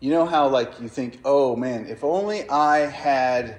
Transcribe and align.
You 0.00 0.10
know 0.10 0.26
how, 0.26 0.48
like, 0.48 0.80
you 0.80 0.88
think, 0.88 1.18
oh 1.24 1.56
man, 1.56 1.86
if 1.86 2.04
only 2.04 2.48
I 2.48 2.80
had 2.80 3.56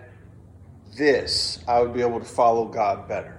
this, 0.98 1.64
I 1.68 1.82
would 1.82 1.94
be 1.94 2.02
able 2.02 2.20
to 2.20 2.26
follow 2.26 2.66
God 2.66 3.08
better. 3.08 3.36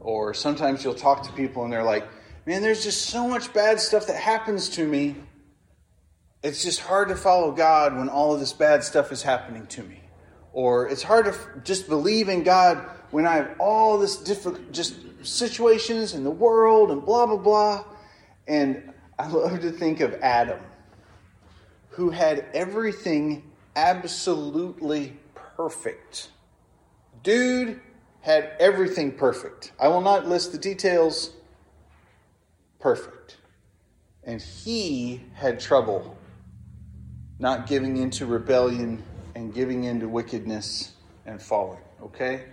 Or 0.00 0.34
sometimes 0.34 0.82
you'll 0.82 0.94
talk 0.94 1.22
to 1.24 1.32
people 1.32 1.64
and 1.64 1.72
they're 1.72 1.84
like, 1.84 2.08
man, 2.46 2.62
there's 2.62 2.82
just 2.82 3.06
so 3.06 3.28
much 3.28 3.52
bad 3.52 3.80
stuff 3.80 4.06
that 4.06 4.16
happens 4.16 4.70
to 4.70 4.86
me. 4.86 5.16
It's 6.42 6.62
just 6.64 6.80
hard 6.80 7.08
to 7.08 7.16
follow 7.16 7.52
God 7.52 7.96
when 7.96 8.08
all 8.08 8.32
of 8.32 8.40
this 8.40 8.52
bad 8.52 8.82
stuff 8.82 9.12
is 9.12 9.22
happening 9.22 9.66
to 9.68 9.82
me. 9.82 10.00
Or 10.52 10.88
it's 10.88 11.02
hard 11.02 11.26
to 11.26 11.34
just 11.64 11.88
believe 11.88 12.28
in 12.28 12.42
God 12.42 12.78
when 13.10 13.26
I 13.26 13.36
have 13.36 13.56
all 13.60 13.98
this 13.98 14.16
different 14.16 14.72
just 14.72 14.94
situations 15.22 16.14
in 16.14 16.24
the 16.24 16.30
world 16.30 16.90
and 16.90 17.04
blah 17.04 17.26
blah 17.26 17.36
blah. 17.36 17.84
And 18.48 18.92
I 19.18 19.28
love 19.28 19.60
to 19.60 19.70
think 19.70 20.00
of 20.00 20.14
Adam, 20.14 20.60
who 21.90 22.10
had 22.10 22.46
everything 22.54 23.50
absolutely 23.76 25.16
perfect. 25.34 26.30
Dude 27.22 27.80
had 28.20 28.52
everything 28.58 29.12
perfect. 29.12 29.72
I 29.78 29.88
will 29.88 30.00
not 30.00 30.26
list 30.26 30.52
the 30.52 30.58
details. 30.58 31.32
Perfect. 32.78 33.38
And 34.24 34.40
he 34.40 35.22
had 35.34 35.60
trouble 35.60 36.16
not 37.38 37.66
giving 37.66 37.96
into 37.96 38.26
rebellion 38.26 39.02
and 39.34 39.54
giving 39.54 39.84
into 39.84 40.08
wickedness 40.08 40.92
and 41.24 41.40
falling. 41.40 41.80
Okay? 42.02 42.44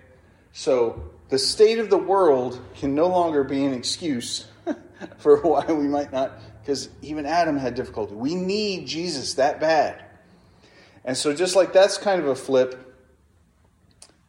So 0.54 1.04
the 1.30 1.38
state 1.38 1.80
of 1.80 1.90
the 1.90 1.98
world 1.98 2.60
can 2.76 2.96
no 2.96 3.08
longer 3.08 3.44
be 3.44 3.66
an 3.66 3.74
excuse 3.74 4.48
for 5.18 5.42
why 5.42 5.66
we 5.66 5.88
might 5.88 6.12
not, 6.12 6.40
because 6.68 6.90
even 7.02 7.26
Adam 7.26 7.56
had 7.56 7.76
difficulty. 7.76 8.14
We 8.14 8.36
need 8.36 8.88
Jesus 8.88 9.36
that 9.36 9.62
bad. 9.62 10.04
And 11.06 11.16
so, 11.16 11.34
just 11.34 11.56
like 11.56 11.72
that's 11.72 11.98
kind 11.98 12.20
of 12.20 12.28
a 12.28 12.36
flip, 12.36 12.94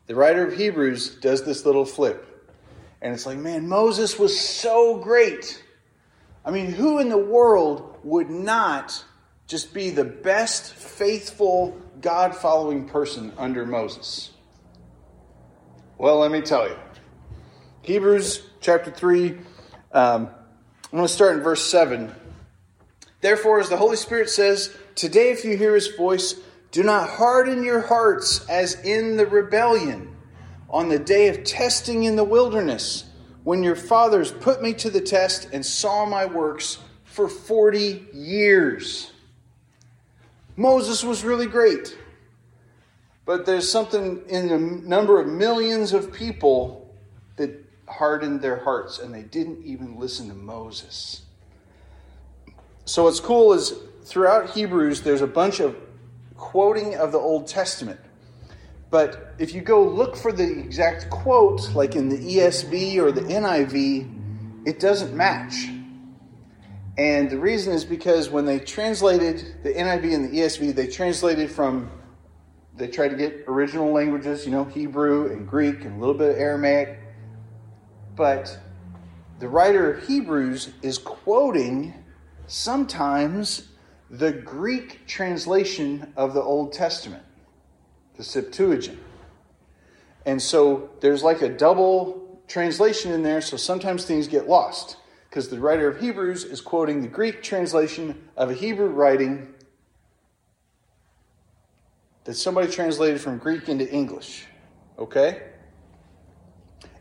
the 0.07 0.15
writer 0.15 0.47
of 0.47 0.55
Hebrews 0.57 1.17
does 1.17 1.43
this 1.43 1.67
little 1.67 1.85
flip. 1.85 2.25
And 3.03 3.13
it's 3.13 3.27
like, 3.27 3.39
man, 3.39 3.69
Moses 3.69 4.21
was 4.21 4.39
so 4.39 4.99
great. 4.99 5.65
I 6.45 6.53
mean, 6.53 6.67
who 6.67 7.01
in 7.01 7.09
the 7.09 7.19
world 7.19 7.99
would 8.05 8.31
not 8.31 9.05
just 9.49 9.75
be 9.75 9.91
the 9.91 10.05
best, 10.05 10.73
faithful, 10.75 11.77
God 12.01 12.37
following 12.37 12.89
person 12.89 13.33
under 13.37 13.67
Moses? 13.67 14.31
Well, 15.99 16.21
let 16.21 16.31
me 16.31 16.41
tell 16.41 16.69
you. 16.69 16.77
Hebrews 17.83 18.45
chapter 18.61 18.93
3, 18.93 19.31
um, 19.91 20.31
I'm 20.31 20.31
going 20.93 21.03
to 21.03 21.09
start 21.09 21.37
in 21.37 21.43
verse 21.43 21.69
7. 21.69 22.15
Therefore, 23.21 23.61
as 23.61 23.69
the 23.69 23.77
Holy 23.77 23.97
Spirit 23.97 24.31
says, 24.31 24.77
Today, 24.95 25.31
if 25.31 25.45
you 25.45 25.57
hear 25.57 25.75
his 25.75 25.89
voice, 25.89 26.35
do 26.71 26.83
not 26.83 27.09
harden 27.09 27.65
your 27.65 27.81
hearts 27.81 28.47
as 28.49 28.81
in 28.83 29.17
the 29.17 29.27
rebellion 29.27 30.15
on 30.71 30.89
the 30.89 30.99
day 30.99 31.29
of 31.29 31.45
testing 31.45 32.05
in 32.05 32.17
the 32.17 32.25
wilderness, 32.25 33.05
when 33.45 33.63
your 33.63 33.77
fathers 33.77 34.31
put 34.31 34.63
me 34.63 34.75
to 34.75 34.91
the 34.91 35.01
test 35.01 35.49
and 35.53 35.65
saw 35.65 36.05
my 36.05 36.27
works 36.27 36.79
for 37.05 37.29
40 37.29 38.07
years. 38.13 39.13
Moses 40.57 41.03
was 41.03 41.25
really 41.25 41.47
great. 41.47 41.97
But 43.25 43.45
there's 43.45 43.71
something 43.71 44.23
in 44.29 44.49
the 44.49 44.59
number 44.59 45.21
of 45.21 45.27
millions 45.27 45.93
of 45.93 46.13
people 46.13 46.95
that 47.37 47.51
hardened 47.87 48.41
their 48.41 48.57
hearts 48.57 48.99
and 48.99 49.13
they 49.13 49.23
didn't 49.23 49.65
even 49.65 49.99
listen 49.99 50.29
to 50.29 50.35
Moses. 50.35 51.23
So 52.89 53.05
what's 53.05 53.21
cool 53.21 53.53
is 53.53 53.75
throughout 54.05 54.49
Hebrews 54.49 55.03
there's 55.03 55.21
a 55.21 55.27
bunch 55.27 55.61
of 55.61 55.77
quoting 56.39 56.95
of 56.95 57.13
the 57.13 57.19
Old 57.19 57.47
Testament. 57.47 58.01
But 58.89 59.35
if 59.39 59.55
you 59.55 59.61
go 59.61 59.87
look 59.87 60.17
for 60.17 60.33
the 60.33 60.59
exact 60.59 61.11
quote, 61.11 61.75
like 61.75 61.97
in 61.97 62.09
the 62.09 62.17
ESV 62.17 62.97
or 62.97 63.13
the 63.13 63.21
NIV, 63.21 64.67
it 64.67 64.81
doesn't 64.81 65.15
match. 65.15 65.69
And 66.97 67.29
the 67.29 67.39
reason 67.39 67.75
is 67.75 67.85
because 67.85 68.31
when 68.31 68.47
they 68.47 68.59
translated 68.59 69.63
the 69.63 69.75
NIV 69.75 70.15
and 70.15 70.33
the 70.33 70.39
ESV, 70.39 70.75
they 70.75 70.87
translated 70.87 71.51
from, 71.51 71.91
they 72.75 72.89
tried 72.89 73.09
to 73.09 73.17
get 73.17 73.45
original 73.49 73.93
languages, 73.93 74.47
you 74.47 74.51
know, 74.51 74.65
Hebrew 74.65 75.31
and 75.31 75.47
Greek 75.47 75.85
and 75.85 75.99
a 75.99 76.01
little 76.01 76.15
bit 76.15 76.31
of 76.31 76.37
Aramaic. 76.39 76.99
But 78.17 78.59
the 79.41 79.49
writer 79.49 79.93
of 79.93 80.09
Hebrews 80.09 80.71
is 80.81 80.97
quoting 80.97 81.93
sometimes 82.49 83.69
the 84.11 84.33
Greek 84.33 85.07
translation 85.07 86.13
of 86.17 86.35
the 86.35 86.43
Old 86.43 86.73
Testament, 86.73 87.23
the 88.17 88.25
Septuagint. 88.25 88.99
And 90.27 90.43
so 90.43 90.91
there's 91.01 91.23
like 91.23 91.43
a 91.43 91.49
double 91.49 92.43
translation 92.49 93.13
in 93.13 93.23
there, 93.23 93.41
so 93.41 93.57
sometimes 93.57 94.05
things 94.05 94.27
get 94.27 94.49
lost 94.49 94.97
because 95.29 95.49
the 95.49 95.61
writer 95.61 95.89
of 95.89 96.01
Hebrews 96.01 96.45
is 96.45 96.61
quoting 96.61 97.03
the 97.03 97.09
Greek 97.09 97.43
translation 97.43 98.29
of 98.37 98.51
a 98.51 98.55
Hebrew 98.55 98.89
writing 98.89 99.55
that 102.25 102.35
somebody 102.35 102.71
translated 102.71 103.21
from 103.21 103.39
Greek 103.39 103.69
into 103.69 103.91
English. 103.91 104.47
Okay? 104.99 105.43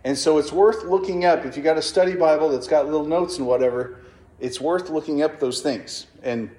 And 0.03 0.17
so 0.17 0.37
it's 0.37 0.51
worth 0.51 0.83
looking 0.85 1.25
up. 1.25 1.45
If 1.45 1.57
you 1.57 1.63
got 1.63 1.77
a 1.77 1.81
study 1.81 2.15
Bible 2.15 2.49
that's 2.49 2.67
got 2.67 2.85
little 2.85 3.05
notes 3.05 3.37
and 3.37 3.47
whatever, 3.47 4.01
it's 4.39 4.61
worth 4.61 4.89
looking 4.89 5.21
up 5.21 5.39
those 5.39 5.61
things. 5.61 6.07
And 6.23 6.49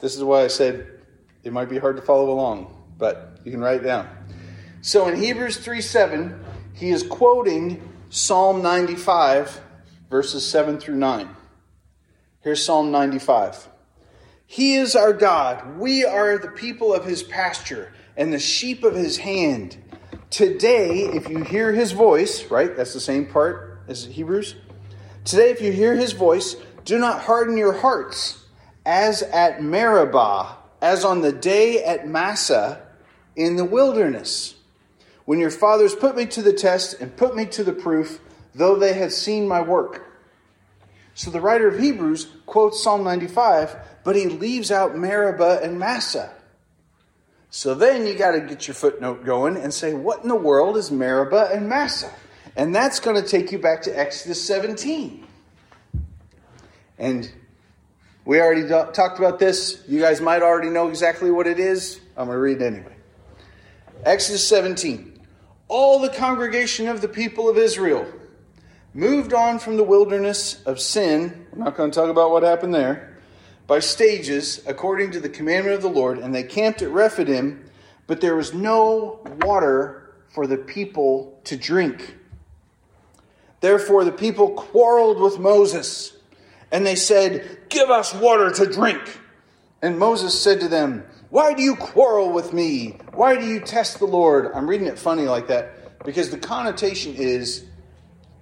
this 0.00 0.16
is 0.16 0.24
why 0.24 0.42
I 0.44 0.48
said 0.48 0.86
it 1.42 1.52
might 1.52 1.68
be 1.68 1.78
hard 1.78 1.96
to 1.96 2.02
follow 2.02 2.30
along, 2.30 2.74
but 2.98 3.38
you 3.44 3.52
can 3.52 3.60
write 3.60 3.80
it 3.80 3.84
down. 3.84 4.08
So 4.82 5.08
in 5.08 5.16
Hebrews 5.18 5.58
3 5.58 5.80
7, 5.80 6.44
he 6.74 6.90
is 6.90 7.02
quoting 7.02 7.88
Psalm 8.10 8.62
95, 8.62 9.60
verses 10.10 10.44
7 10.44 10.78
through 10.78 10.96
9. 10.96 11.28
Here's 12.40 12.64
Psalm 12.64 12.90
95. 12.90 13.68
He 14.46 14.74
is 14.74 14.94
our 14.94 15.12
God. 15.12 15.78
We 15.78 16.04
are 16.04 16.38
the 16.38 16.50
people 16.50 16.92
of 16.92 17.04
his 17.04 17.22
pasture 17.22 17.92
and 18.16 18.32
the 18.32 18.38
sheep 18.38 18.84
of 18.84 18.94
his 18.94 19.16
hand. 19.18 19.76
Today, 20.30 21.04
if 21.04 21.28
you 21.28 21.42
hear 21.44 21.72
his 21.72 21.92
voice, 21.92 22.50
right? 22.50 22.76
That's 22.76 22.92
the 22.92 23.00
same 23.00 23.26
part 23.26 23.80
as 23.88 24.04
Hebrews. 24.04 24.56
Today, 25.24 25.50
if 25.50 25.62
you 25.62 25.72
hear 25.72 25.94
his 25.94 26.12
voice, 26.12 26.56
do 26.84 26.98
not 26.98 27.22
harden 27.22 27.56
your 27.56 27.72
hearts 27.72 28.44
as 28.86 29.22
at 29.22 29.62
Meribah, 29.62 30.56
as 30.80 31.04
on 31.04 31.22
the 31.22 31.32
day 31.32 31.82
at 31.82 32.06
Massah 32.06 32.86
in 33.34 33.56
the 33.56 33.64
wilderness, 33.64 34.54
when 35.24 35.38
your 35.38 35.50
fathers 35.50 35.94
put 35.94 36.16
me 36.16 36.26
to 36.26 36.42
the 36.42 36.52
test 36.52 37.00
and 37.00 37.16
put 37.16 37.34
me 37.34 37.46
to 37.46 37.64
the 37.64 37.72
proof, 37.72 38.20
though 38.54 38.76
they 38.76 38.92
had 38.92 39.10
seen 39.10 39.48
my 39.48 39.62
work. 39.62 40.06
So 41.14 41.30
the 41.30 41.40
writer 41.40 41.68
of 41.68 41.78
Hebrews 41.78 42.28
quotes 42.44 42.82
Psalm 42.82 43.04
95, 43.04 43.76
but 44.04 44.16
he 44.16 44.26
leaves 44.26 44.70
out 44.70 44.96
Meribah 44.96 45.60
and 45.62 45.78
Massah. 45.78 46.34
So 47.50 47.74
then 47.74 48.06
you 48.06 48.14
got 48.14 48.32
to 48.32 48.40
get 48.40 48.66
your 48.66 48.74
footnote 48.74 49.24
going 49.24 49.56
and 49.56 49.72
say, 49.72 49.94
what 49.94 50.22
in 50.22 50.28
the 50.28 50.34
world 50.34 50.76
is 50.76 50.90
Meribah 50.90 51.50
and 51.52 51.68
Massah? 51.68 52.12
And 52.56 52.74
that's 52.74 53.00
going 53.00 53.20
to 53.20 53.26
take 53.26 53.52
you 53.52 53.58
back 53.58 53.82
to 53.82 53.98
Exodus 53.98 54.44
17. 54.44 55.23
And 56.98 57.30
we 58.24 58.40
already 58.40 58.68
talked 58.68 59.18
about 59.18 59.38
this. 59.38 59.82
You 59.88 60.00
guys 60.00 60.20
might 60.20 60.42
already 60.42 60.70
know 60.70 60.88
exactly 60.88 61.30
what 61.30 61.46
it 61.46 61.58
is. 61.58 62.00
I'm 62.16 62.26
going 62.26 62.36
to 62.36 62.40
read 62.40 62.62
it 62.62 62.66
anyway. 62.66 62.96
Exodus 64.04 64.46
17. 64.46 65.20
All 65.68 65.98
the 65.98 66.08
congregation 66.08 66.88
of 66.88 67.00
the 67.00 67.08
people 67.08 67.48
of 67.48 67.58
Israel 67.58 68.06
moved 68.92 69.32
on 69.32 69.58
from 69.58 69.76
the 69.76 69.82
wilderness 69.82 70.62
of 70.64 70.78
sin. 70.78 71.46
We're 71.52 71.64
not 71.64 71.76
going 71.76 71.90
to 71.90 71.94
talk 71.98 72.10
about 72.10 72.30
what 72.30 72.42
happened 72.42 72.74
there. 72.74 73.18
By 73.66 73.80
stages, 73.80 74.62
according 74.66 75.12
to 75.12 75.20
the 75.20 75.28
commandment 75.28 75.74
of 75.74 75.82
the 75.82 75.88
Lord, 75.88 76.18
and 76.18 76.34
they 76.34 76.42
camped 76.42 76.82
at 76.82 76.90
Rephidim, 76.90 77.64
but 78.06 78.20
there 78.20 78.36
was 78.36 78.52
no 78.52 79.20
water 79.40 80.14
for 80.28 80.46
the 80.46 80.58
people 80.58 81.40
to 81.44 81.56
drink. 81.56 82.16
Therefore, 83.60 84.04
the 84.04 84.12
people 84.12 84.50
quarreled 84.50 85.18
with 85.18 85.38
Moses 85.38 86.13
and 86.74 86.84
they 86.84 86.96
said, 86.96 87.58
Give 87.70 87.88
us 87.88 88.12
water 88.12 88.50
to 88.50 88.66
drink. 88.66 89.20
And 89.80 89.96
Moses 89.96 90.38
said 90.38 90.60
to 90.60 90.68
them, 90.68 91.04
Why 91.30 91.54
do 91.54 91.62
you 91.62 91.76
quarrel 91.76 92.32
with 92.32 92.52
me? 92.52 92.98
Why 93.12 93.36
do 93.36 93.46
you 93.46 93.60
test 93.60 94.00
the 94.00 94.06
Lord? 94.06 94.50
I'm 94.52 94.68
reading 94.68 94.88
it 94.88 94.98
funny 94.98 95.22
like 95.22 95.46
that 95.46 96.04
because 96.04 96.30
the 96.30 96.36
connotation 96.36 97.14
is 97.14 97.64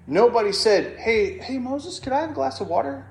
nobody 0.06 0.50
said, 0.50 0.99
Hey, 0.99 1.38
hey, 1.38 1.58
Moses, 1.58 2.00
could 2.00 2.14
I 2.14 2.23
have 2.23 2.31
a 2.31 2.32
glass 2.32 2.61
of 2.62 2.69
water? 2.69 3.06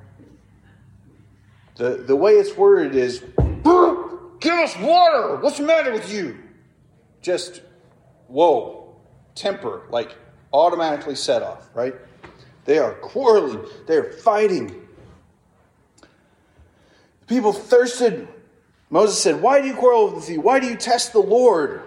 The, 1.76 2.04
the 2.08 2.16
way 2.16 2.34
it's 2.34 2.58
worded 2.58 2.96
is, 2.96 3.24
Give 4.42 4.54
us 4.54 4.76
water! 4.80 5.36
What's 5.36 5.60
the 5.60 5.66
matter 5.66 5.92
with 5.92 6.12
you? 6.12 6.40
Just, 7.22 7.62
whoa, 8.26 8.96
temper, 9.36 9.84
like 9.92 10.16
automatically 10.52 11.14
set 11.14 11.44
off, 11.44 11.70
right? 11.76 11.94
They 12.66 12.80
are 12.80 12.96
quarreling, 12.96 13.64
they 13.86 13.98
are 13.98 14.12
fighting. 14.14 14.81
People 17.32 17.54
thirsted 17.54 18.28
Moses 18.90 19.24
said, 19.24 19.42
Why 19.42 19.62
do 19.62 19.68
you 19.68 19.74
quarrel 19.74 20.14
with 20.14 20.28
thee? 20.28 20.38
Why 20.38 20.60
do 20.60 20.68
you 20.68 20.76
test 20.76 21.14
the 21.14 21.22
Lord? 21.22 21.82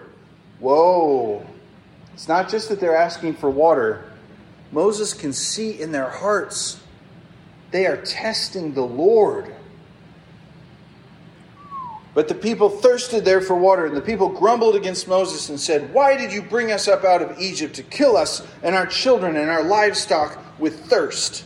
Whoa. 0.57 1.45
It's 2.15 2.27
not 2.27 2.49
just 2.49 2.67
that 2.69 2.79
they're 2.79 2.97
asking 2.97 3.35
for 3.35 3.51
water. 3.51 4.11
Moses 4.71 5.13
can 5.13 5.33
see 5.33 5.79
in 5.79 5.91
their 5.91 6.09
hearts 6.09 6.81
they 7.69 7.85
are 7.85 7.97
testing 7.97 8.73
the 8.73 8.81
Lord. 8.81 9.53
But 12.15 12.27
the 12.27 12.33
people 12.33 12.69
thirsted 12.69 13.23
there 13.23 13.41
for 13.41 13.55
water, 13.55 13.85
and 13.85 13.95
the 13.95 14.01
people 14.01 14.29
grumbled 14.29 14.75
against 14.75 15.07
Moses 15.07 15.49
and 15.49 15.59
said, 15.59 15.93
Why 15.93 16.17
did 16.17 16.33
you 16.33 16.41
bring 16.41 16.71
us 16.71 16.87
up 16.87 17.03
out 17.03 17.21
of 17.21 17.39
Egypt 17.39 17.75
to 17.75 17.83
kill 17.83 18.17
us 18.17 18.41
and 18.63 18.73
our 18.73 18.87
children 18.87 19.35
and 19.35 19.51
our 19.51 19.63
livestock 19.63 20.39
with 20.59 20.85
thirst? 20.85 21.45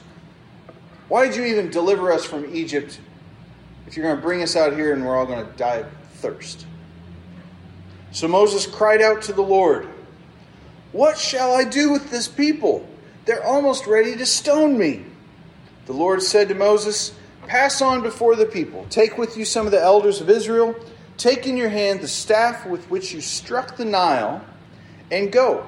Why 1.10 1.28
did 1.28 1.36
you 1.36 1.44
even 1.44 1.70
deliver 1.70 2.14
us 2.14 2.24
from 2.24 2.56
Egypt 2.56 3.02
if 3.90 3.98
you're 3.98 4.06
going 4.06 4.18
to 4.18 4.22
bring 4.22 4.44
us 4.44 4.56
out 4.56 4.74
here 4.74 4.94
and 4.94 5.04
we're 5.04 5.18
all 5.18 5.26
going 5.26 5.44
to 5.44 5.52
die 5.54 5.78
of 5.78 5.88
thirst? 6.14 6.68
So 8.12 8.28
Moses 8.28 8.68
cried 8.68 9.02
out 9.02 9.24
to 9.24 9.34
the 9.34 9.42
Lord, 9.42 9.90
What 10.92 11.18
shall 11.18 11.56
I 11.56 11.64
do 11.64 11.92
with 11.92 12.12
this 12.12 12.28
people? 12.28 12.88
They're 13.26 13.44
almost 13.44 13.88
ready 13.88 14.16
to 14.16 14.28
stone 14.28 14.78
me. 14.78 15.06
The 15.88 15.94
Lord 15.94 16.22
said 16.22 16.50
to 16.50 16.56
Moses, 16.56 17.16
Pass 17.48 17.82
on 17.82 18.04
before 18.04 18.36
the 18.36 18.46
people. 18.46 18.86
Take 18.92 19.18
with 19.18 19.36
you 19.36 19.44
some 19.44 19.66
of 19.66 19.72
the 19.72 19.82
elders 19.82 20.22
of 20.22 20.30
Israel. 20.30 20.76
Take 21.18 21.48
in 21.48 21.58
your 21.58 21.70
hand 21.70 22.02
the 22.02 22.08
staff 22.08 22.68
with 22.68 22.88
which 22.92 23.12
you 23.12 23.22
struck 23.22 23.76
the 23.76 23.86
Nile, 23.86 24.46
and 25.12 25.32
go. 25.32 25.68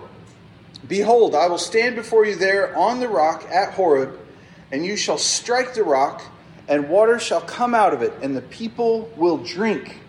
Behold, 0.87 1.33
I 1.33 1.47
will 1.47 1.57
stand 1.57 1.95
before 1.95 2.23
you 2.25 2.35
there 2.35 2.77
on 2.77 2.99
the 2.99 3.09
rock 3.09 3.45
at 3.49 3.73
Horeb, 3.73 4.19
and 4.71 4.85
you 4.85 4.95
shall 4.95 5.17
strike 5.17 5.73
the 5.73 5.83
rock, 5.83 6.21
and 6.67 6.89
water 6.89 7.19
shall 7.19 7.41
come 7.41 7.73
out 7.73 7.93
of 7.93 8.01
it, 8.01 8.13
and 8.21 8.35
the 8.35 8.41
people 8.41 9.11
will 9.15 9.37
drink. 9.37 9.99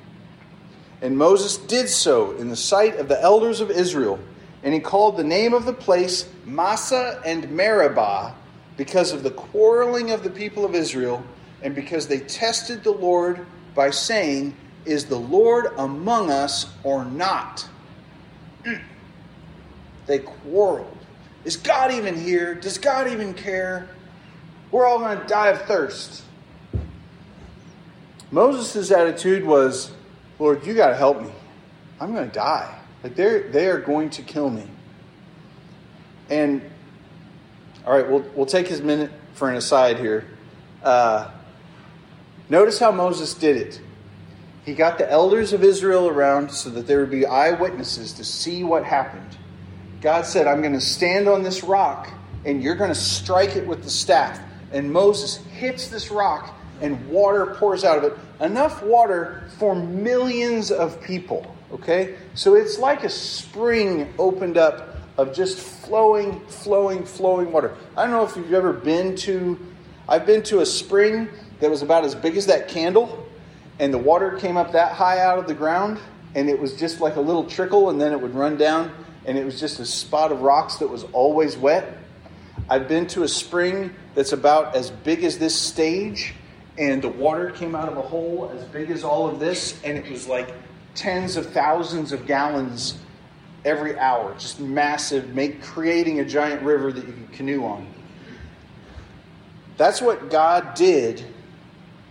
And 1.01 1.19
Moses 1.19 1.57
did 1.57 1.89
so 1.89 2.33
in 2.33 2.49
the 2.49 2.57
sight 2.57 2.97
of 2.97 3.09
the 3.09 3.21
elders 3.21 3.61
of 3.61 3.71
Israel, 3.71 4.19
and 4.63 4.73
he 4.73 4.81
called 4.81 5.17
the 5.17 5.25
name 5.25 5.55
of 5.55 5.65
the 5.65 5.73
place 5.73 6.29
Massah 6.45 7.21
and 7.25 7.51
Meribah 7.51 8.35
because 8.77 9.13
of 9.13 9.23
the 9.23 9.31
quarreling 9.31 10.13
of 10.13 10.23
the 10.23 10.31
people 10.31 10.65
of 10.65 10.75
Israel 10.75 11.25
and 11.63 11.75
because 11.75 12.07
they 12.07 12.21
tested 12.21 12.85
the 12.85 12.93
Lord 12.93 13.47
by 13.75 13.91
saying, 13.91 14.57
Is 14.85 15.07
the 15.07 15.19
Lord 15.19 15.67
among 15.77 16.31
us 16.31 16.73
or 16.83 17.05
not? 17.05 17.69
They 20.05 20.19
quarreled. 20.19 20.99
Is 21.45 21.57
God 21.57 21.93
even 21.93 22.21
here? 22.21 22.57
Does 22.57 22.77
God 22.77 23.07
even 23.09 23.35
care? 23.35 23.89
We're 24.73 24.85
all 24.85 24.99
going 24.99 25.17
to 25.17 25.27
die 25.27 25.49
of 25.49 25.63
thirst. 25.63 26.25
Moses' 28.33 28.91
attitude 28.91 29.45
was, 29.45 29.93
Lord, 30.41 30.67
you 30.67 30.75
got 30.75 30.89
to 30.89 30.97
help 30.97 31.23
me. 31.23 31.31
I'm 32.01 32.13
going 32.13 32.29
to 32.29 32.35
die. 32.35 32.81
Like 33.05 33.15
they're 33.15 33.49
they 33.51 33.69
are 33.69 33.79
going 33.79 34.11
to 34.11 34.23
kill 34.23 34.51
me. 34.51 34.67
And 36.29 36.63
all 37.87 37.95
right, 37.95 38.09
we'll 38.09 38.25
we'll 38.35 38.47
take 38.47 38.67
his 38.67 38.83
minute 38.83 39.13
for 39.35 39.49
an 39.49 39.57
aside 39.57 39.99
here. 39.99 40.27
Uh, 40.83 41.31
Notice 42.53 42.79
how 42.79 42.93
Moses 42.93 43.33
did 43.33 43.57
it. 43.57 43.81
He 44.67 44.75
got 44.75 44.99
the 44.99 45.11
elders 45.11 45.55
of 45.55 45.65
Israel 45.65 46.07
around 46.07 46.51
so 46.51 46.69
that 46.69 46.87
there 46.87 47.01
would 47.01 47.11
be 47.11 47.25
eyewitnesses 47.25 48.13
to 48.13 48.25
see 48.25 48.63
what 48.63 48.85
happened. 48.85 49.39
God 50.03 50.27
said, 50.27 50.47
I'm 50.47 50.61
going 50.61 50.75
to 50.75 50.81
stand 50.81 51.29
on 51.29 51.43
this 51.43 51.65
rock 51.65 52.13
and 52.45 52.63
you're 52.63 52.75
going 52.75 52.91
to 52.91 52.95
strike 52.95 53.57
it 53.57 53.67
with 53.67 53.83
the 53.85 53.89
staff. 53.89 54.39
And 54.71 54.93
Moses 54.93 55.37
hits 55.37 55.89
this 55.89 56.11
rock 56.11 56.55
and 56.83 57.09
water 57.09 57.55
pours 57.59 57.85
out 57.85 57.99
of 57.99 58.05
it. 58.05 58.19
Enough 58.41 58.83
water 58.83 59.45
for 59.59 59.75
millions 59.75 60.71
of 60.71 61.01
people. 61.03 61.57
Okay? 61.73 62.17
So 62.35 62.55
it's 62.55 62.79
like 62.79 63.05
a 63.05 63.09
spring 63.09 64.13
opened 64.19 64.59
up 64.59 64.97
of 65.17 65.35
just 65.35 65.59
flowing, 65.59 66.41
flowing, 66.47 67.05
flowing 67.05 67.53
water. 67.53 67.77
I 67.97 68.03
don't 68.03 68.13
know 68.13 68.25
if 68.25 68.37
you've 68.37 68.53
ever 68.53 68.73
been 68.73 69.15
to, 69.17 69.59
I've 70.09 70.27
been 70.27 70.43
to 70.45 70.61
a 70.61 70.67
spring 70.67 71.29
that 71.61 71.71
was 71.71 71.83
about 71.83 72.05
as 72.05 72.15
big 72.15 72.37
as 72.37 72.47
that 72.47 72.69
candle, 72.69 73.27
and 73.79 73.93
the 73.93 73.99
water 73.99 74.37
came 74.39 74.57
up 74.57 74.73
that 74.73 74.93
high 74.93 75.21
out 75.21 75.39
of 75.39 75.47
the 75.47 75.55
ground, 75.55 75.99
and 76.35 76.49
it 76.49 76.59
was 76.59 76.77
just 76.77 77.01
like 77.01 77.17
a 77.17 77.21
little 77.21 77.45
trickle, 77.45 77.91
and 77.91 78.01
then 78.01 78.13
it 78.13 78.21
would 78.21 78.35
run 78.35 78.57
down, 78.57 78.91
and 79.27 79.39
it 79.39 79.45
was 79.45 79.61
just 79.61 79.79
a 79.81 79.87
spot 79.87 80.33
of 80.33 80.41
rocks 80.41 80.77
that 80.77 80.89
was 80.89 81.05
always 81.13 81.57
wet. 81.57 81.99
I've 82.69 82.89
been 82.89 83.07
to 83.09 83.23
a 83.23 83.29
spring 83.29 83.95
that's 84.15 84.33
about 84.33 84.75
as 84.75 84.91
big 84.91 85.25
as 85.25 85.39
this 85.39 85.59
stage, 85.59 86.35
and 86.83 87.01
the 87.01 87.09
water 87.09 87.51
came 87.51 87.77
out 87.77 87.89
of 87.89 87.97
a 87.97 88.03
hole 88.03 88.51
as 88.57 88.65
big 88.65 88.91
as 88.91 89.05
all 89.05 89.29
of 89.29 89.39
this, 89.39 89.81
and 89.85 89.97
it 89.97 90.11
was 90.11 90.27
like 90.27 90.53
tens 90.97 91.37
of 91.37 91.53
thousands 91.53 92.11
of 92.11 92.27
gallons 92.27 92.99
every 93.65 93.97
hour, 94.01 94.35
just 94.37 94.59
massive, 94.59 95.33
make 95.33 95.63
creating 95.63 96.19
a 96.19 96.25
giant 96.25 96.61
river 96.63 96.93
that 96.93 97.07
you 97.07 97.13
could 97.13 97.33
canoe 97.33 97.65
on. 97.65 97.87
That's 99.77 100.03
what 100.03 100.29
God 100.29 100.75
did 100.75 101.25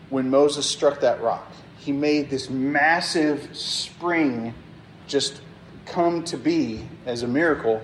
when 0.10 0.30
Moses 0.30 0.66
struck 0.66 1.02
that 1.02 1.22
rock. 1.22 1.52
He 1.78 1.92
made 1.92 2.30
this 2.30 2.50
massive 2.50 3.56
spring 3.56 4.54
just 5.06 5.42
come 5.86 6.24
to 6.24 6.38
be 6.38 6.88
as 7.06 7.24
a 7.24 7.28
miracle. 7.28 7.82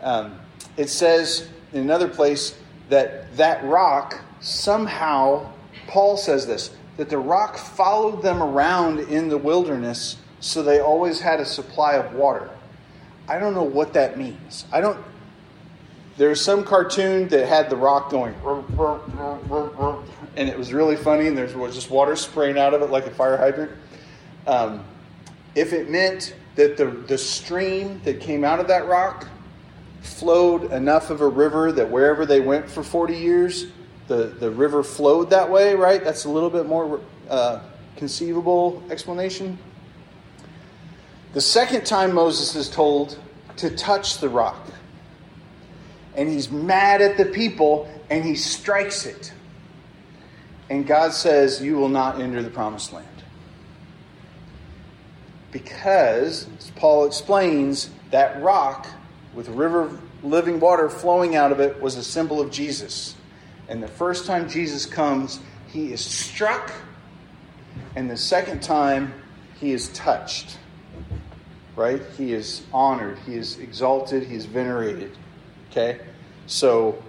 Um, 0.00 0.38
it 0.76 0.88
says 0.88 1.48
in 1.72 1.80
another 1.80 2.06
place 2.06 2.56
that 2.90 3.36
that 3.36 3.64
rock 3.64 4.20
somehow, 4.40 5.52
Paul 5.92 6.16
says 6.16 6.46
this, 6.46 6.70
that 6.96 7.10
the 7.10 7.18
rock 7.18 7.58
followed 7.58 8.22
them 8.22 8.42
around 8.42 9.00
in 9.00 9.28
the 9.28 9.36
wilderness 9.36 10.16
so 10.40 10.62
they 10.62 10.80
always 10.80 11.20
had 11.20 11.38
a 11.38 11.44
supply 11.44 11.96
of 11.96 12.14
water. 12.14 12.48
I 13.28 13.38
don't 13.38 13.52
know 13.52 13.62
what 13.62 13.92
that 13.92 14.16
means. 14.16 14.64
I 14.72 14.80
don't 14.80 14.98
there's 16.16 16.40
some 16.40 16.64
cartoon 16.64 17.28
that 17.28 17.46
had 17.46 17.68
the 17.68 17.76
rock 17.76 18.10
going, 18.10 18.34
and 20.36 20.48
it 20.48 20.56
was 20.56 20.72
really 20.72 20.96
funny, 20.96 21.26
and 21.26 21.36
there 21.36 21.46
was 21.58 21.74
just 21.74 21.90
water 21.90 22.16
spraying 22.16 22.58
out 22.58 22.72
of 22.74 22.80
it 22.82 22.90
like 22.90 23.06
a 23.06 23.10
fire 23.10 23.36
hydrant. 23.36 23.72
Um, 24.46 24.84
if 25.54 25.74
it 25.74 25.90
meant 25.90 26.34
that 26.56 26.76
the, 26.78 26.86
the 26.86 27.18
stream 27.18 28.00
that 28.04 28.20
came 28.20 28.44
out 28.44 28.60
of 28.60 28.68
that 28.68 28.86
rock 28.86 29.26
flowed 30.00 30.72
enough 30.72 31.10
of 31.10 31.20
a 31.20 31.28
river 31.28 31.70
that 31.72 31.90
wherever 31.90 32.26
they 32.26 32.40
went 32.40 32.68
for 32.68 32.82
40 32.82 33.16
years, 33.16 33.66
the, 34.08 34.26
the 34.38 34.50
river 34.50 34.82
flowed 34.82 35.30
that 35.30 35.50
way, 35.50 35.74
right? 35.74 36.02
That's 36.02 36.24
a 36.24 36.28
little 36.28 36.50
bit 36.50 36.66
more 36.66 37.00
uh, 37.28 37.60
conceivable 37.96 38.82
explanation. 38.90 39.58
The 41.32 41.40
second 41.40 41.86
time 41.86 42.14
Moses 42.14 42.54
is 42.54 42.68
told 42.68 43.18
to 43.56 43.70
touch 43.74 44.18
the 44.18 44.28
rock 44.28 44.68
and 46.14 46.28
he's 46.28 46.50
mad 46.50 47.00
at 47.00 47.16
the 47.16 47.24
people 47.24 47.88
and 48.10 48.24
he 48.24 48.34
strikes 48.34 49.06
it. 49.06 49.32
And 50.68 50.86
God 50.86 51.12
says, 51.12 51.62
You 51.62 51.76
will 51.76 51.88
not 51.88 52.20
enter 52.20 52.42
the 52.42 52.50
promised 52.50 52.92
land. 52.92 53.06
Because, 55.50 56.46
as 56.58 56.70
Paul 56.70 57.06
explains, 57.06 57.90
that 58.10 58.42
rock 58.42 58.86
with 59.34 59.48
river 59.48 59.98
living 60.22 60.60
water 60.60 60.88
flowing 60.88 61.34
out 61.36 61.52
of 61.52 61.60
it 61.60 61.80
was 61.80 61.96
a 61.96 62.04
symbol 62.04 62.40
of 62.40 62.50
Jesus. 62.50 63.16
And 63.68 63.82
the 63.82 63.88
first 63.88 64.26
time 64.26 64.48
Jesus 64.48 64.86
comes, 64.86 65.40
he 65.68 65.92
is 65.92 66.04
struck, 66.04 66.72
and 67.96 68.10
the 68.10 68.16
second 68.16 68.62
time, 68.62 69.14
he 69.60 69.72
is 69.72 69.88
touched. 69.88 70.58
Right? 71.74 72.02
He 72.18 72.32
is 72.32 72.64
honored, 72.72 73.18
he 73.26 73.34
is 73.34 73.58
exalted, 73.58 74.24
he 74.24 74.34
is 74.34 74.44
venerated. 74.44 75.16
Okay? 75.70 76.00
So, 76.46 77.02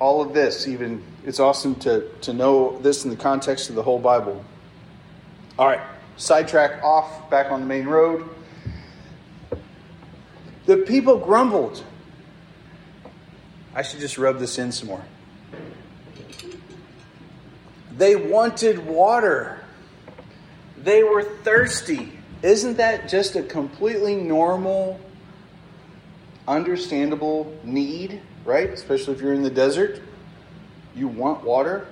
all 0.00 0.20
of 0.20 0.34
this, 0.34 0.66
even, 0.66 1.04
it's 1.24 1.38
awesome 1.38 1.76
to, 1.76 2.08
to 2.22 2.32
know 2.32 2.78
this 2.80 3.04
in 3.04 3.10
the 3.10 3.16
context 3.16 3.70
of 3.70 3.76
the 3.76 3.82
whole 3.82 4.00
Bible. 4.00 4.44
All 5.58 5.68
right, 5.68 5.80
sidetrack 6.16 6.82
off, 6.82 7.30
back 7.30 7.52
on 7.52 7.60
the 7.60 7.66
main 7.66 7.86
road. 7.86 8.28
The 10.66 10.78
people 10.78 11.18
grumbled. 11.18 11.84
I 13.74 13.82
should 13.82 14.00
just 14.00 14.18
rub 14.18 14.38
this 14.38 14.58
in 14.58 14.72
some 14.72 14.88
more. 14.88 15.04
They 17.96 18.16
wanted 18.16 18.86
water. 18.86 19.60
They 20.76 21.02
were 21.02 21.22
thirsty. 21.22 22.12
Isn't 22.42 22.76
that 22.78 23.08
just 23.08 23.36
a 23.36 23.42
completely 23.42 24.16
normal 24.16 25.00
understandable 26.48 27.56
need, 27.62 28.20
right? 28.44 28.68
Especially 28.68 29.14
if 29.14 29.20
you're 29.20 29.32
in 29.32 29.42
the 29.42 29.50
desert. 29.50 30.00
You 30.94 31.08
want 31.08 31.44
water. 31.44 31.86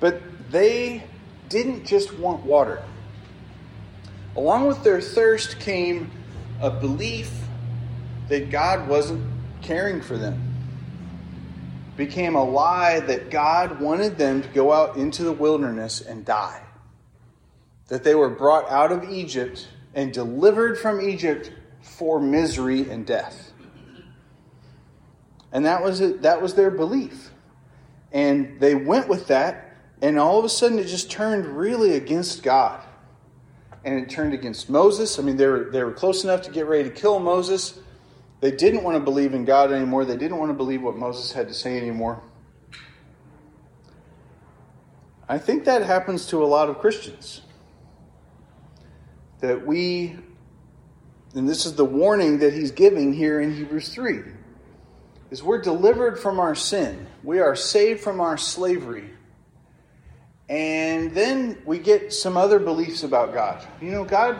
But 0.00 0.22
they 0.50 1.04
didn't 1.48 1.84
just 1.84 2.14
want 2.14 2.44
water. 2.44 2.82
Along 4.36 4.66
with 4.66 4.82
their 4.82 5.00
thirst 5.00 5.60
came 5.60 6.10
a 6.60 6.70
belief 6.70 7.30
that 8.28 8.50
God 8.50 8.88
wasn't 8.88 9.29
caring 9.62 10.00
for 10.00 10.16
them. 10.16 10.42
became 11.96 12.34
a 12.34 12.42
lie 12.42 13.00
that 13.00 13.30
God 13.30 13.80
wanted 13.80 14.16
them 14.16 14.40
to 14.42 14.48
go 14.48 14.72
out 14.72 14.96
into 14.96 15.22
the 15.22 15.32
wilderness 15.32 16.00
and 16.00 16.24
die. 16.24 16.62
That 17.88 18.04
they 18.04 18.14
were 18.14 18.30
brought 18.30 18.70
out 18.70 18.90
of 18.90 19.04
Egypt 19.10 19.68
and 19.94 20.12
delivered 20.12 20.78
from 20.78 21.00
Egypt 21.00 21.52
for 21.82 22.20
misery 22.20 22.88
and 22.88 23.04
death. 23.04 23.52
And 25.52 25.66
that 25.66 25.82
was 25.82 26.00
it, 26.00 26.22
that 26.22 26.40
was 26.40 26.54
their 26.54 26.70
belief. 26.70 27.30
And 28.12 28.60
they 28.60 28.74
went 28.74 29.08
with 29.08 29.26
that, 29.28 29.76
and 30.00 30.18
all 30.18 30.38
of 30.38 30.44
a 30.44 30.48
sudden 30.48 30.78
it 30.78 30.86
just 30.86 31.10
turned 31.10 31.46
really 31.46 31.94
against 31.94 32.42
God. 32.42 32.80
And 33.84 33.98
it 33.98 34.10
turned 34.10 34.34
against 34.34 34.68
Moses. 34.68 35.18
I 35.18 35.22
mean, 35.22 35.36
they 35.36 35.46
were, 35.46 35.70
they 35.70 35.82
were 35.82 35.92
close 35.92 36.24
enough 36.24 36.42
to 36.42 36.50
get 36.50 36.66
ready 36.66 36.84
to 36.84 36.94
kill 36.94 37.18
Moses. 37.18 37.78
They 38.40 38.50
didn't 38.50 38.82
want 38.82 38.96
to 38.96 39.00
believe 39.00 39.34
in 39.34 39.44
God 39.44 39.70
anymore. 39.70 40.04
They 40.04 40.16
didn't 40.16 40.38
want 40.38 40.50
to 40.50 40.54
believe 40.54 40.82
what 40.82 40.96
Moses 40.96 41.32
had 41.32 41.48
to 41.48 41.54
say 41.54 41.76
anymore. 41.76 42.22
I 45.28 45.38
think 45.38 45.64
that 45.66 45.82
happens 45.82 46.26
to 46.26 46.42
a 46.42 46.46
lot 46.46 46.68
of 46.68 46.78
Christians. 46.78 47.42
That 49.40 49.66
we, 49.66 50.16
and 51.34 51.48
this 51.48 51.66
is 51.66 51.74
the 51.74 51.84
warning 51.84 52.38
that 52.38 52.52
he's 52.52 52.72
giving 52.72 53.12
here 53.12 53.40
in 53.40 53.54
Hebrews 53.54 53.90
3 53.90 54.22
is 55.30 55.42
we're 55.42 55.60
delivered 55.60 56.18
from 56.18 56.40
our 56.40 56.54
sin. 56.54 57.06
We 57.22 57.38
are 57.38 57.54
saved 57.54 58.00
from 58.00 58.20
our 58.20 58.36
slavery. 58.36 59.10
And 60.48 61.14
then 61.14 61.62
we 61.64 61.78
get 61.78 62.12
some 62.12 62.36
other 62.36 62.58
beliefs 62.58 63.04
about 63.04 63.32
God. 63.32 63.64
You 63.80 63.92
know, 63.92 64.04
God, 64.04 64.36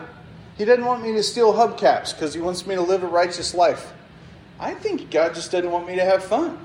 He 0.61 0.65
doesn't 0.65 0.85
want 0.85 1.01
me 1.01 1.11
to 1.13 1.23
steal 1.23 1.53
hubcaps 1.53 2.13
because 2.13 2.35
He 2.35 2.39
wants 2.39 2.67
me 2.67 2.75
to 2.75 2.83
live 2.83 3.01
a 3.01 3.07
righteous 3.07 3.55
life. 3.55 3.93
I 4.59 4.75
think 4.75 5.09
God 5.09 5.33
just 5.33 5.51
doesn't 5.51 5.71
want 5.71 5.87
me 5.87 5.95
to 5.95 6.05
have 6.05 6.23
fun 6.23 6.55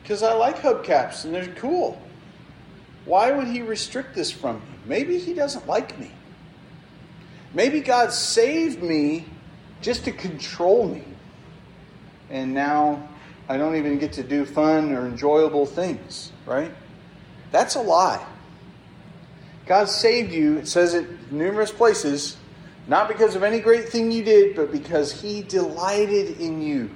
because 0.00 0.22
I 0.22 0.32
like 0.34 0.58
hubcaps 0.58 1.24
and 1.24 1.34
they're 1.34 1.52
cool. 1.56 2.00
Why 3.04 3.32
would 3.32 3.48
He 3.48 3.62
restrict 3.62 4.14
this 4.14 4.30
from 4.30 4.60
me? 4.60 4.66
Maybe 4.86 5.18
He 5.18 5.34
doesn't 5.34 5.66
like 5.66 5.98
me. 5.98 6.12
Maybe 7.52 7.80
God 7.80 8.12
saved 8.12 8.80
me 8.80 9.24
just 9.80 10.04
to 10.04 10.12
control 10.12 10.86
me. 10.86 11.02
And 12.30 12.54
now 12.54 13.08
I 13.48 13.56
don't 13.56 13.74
even 13.74 13.98
get 13.98 14.12
to 14.12 14.22
do 14.22 14.44
fun 14.44 14.92
or 14.92 15.04
enjoyable 15.04 15.66
things, 15.66 16.30
right? 16.46 16.70
That's 17.50 17.74
a 17.74 17.82
lie. 17.82 18.24
God 19.66 19.88
saved 19.88 20.32
you, 20.32 20.58
it 20.58 20.68
says 20.68 20.94
it 20.94 21.32
numerous 21.32 21.72
places, 21.72 22.36
not 22.86 23.08
because 23.08 23.34
of 23.34 23.42
any 23.42 23.60
great 23.60 23.88
thing 23.88 24.12
you 24.12 24.22
did, 24.22 24.56
but 24.56 24.70
because 24.70 25.20
He 25.20 25.42
delighted 25.42 26.40
in 26.40 26.60
you. 26.60 26.90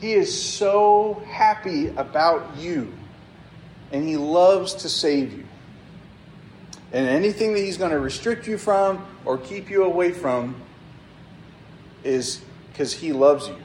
He 0.00 0.14
is 0.14 0.42
so 0.42 1.22
happy 1.28 1.88
about 1.88 2.56
you, 2.56 2.92
and 3.92 4.06
He 4.06 4.16
loves 4.16 4.74
to 4.74 4.88
save 4.88 5.32
you. 5.32 5.44
And 6.92 7.06
anything 7.06 7.52
that 7.54 7.60
He's 7.60 7.76
going 7.76 7.92
to 7.92 8.00
restrict 8.00 8.46
you 8.46 8.58
from 8.58 9.06
or 9.24 9.38
keep 9.38 9.70
you 9.70 9.84
away 9.84 10.12
from 10.12 10.56
is 12.02 12.40
because 12.70 12.92
He 12.92 13.12
loves 13.12 13.48
you 13.48 13.56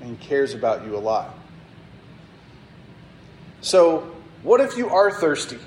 and 0.00 0.18
cares 0.20 0.54
about 0.54 0.84
you 0.84 0.96
a 0.96 0.98
lot. 0.98 1.34
So, 3.62 4.14
what 4.42 4.60
if 4.60 4.76
you 4.76 4.88
are 4.88 5.10
thirsty? 5.10 5.58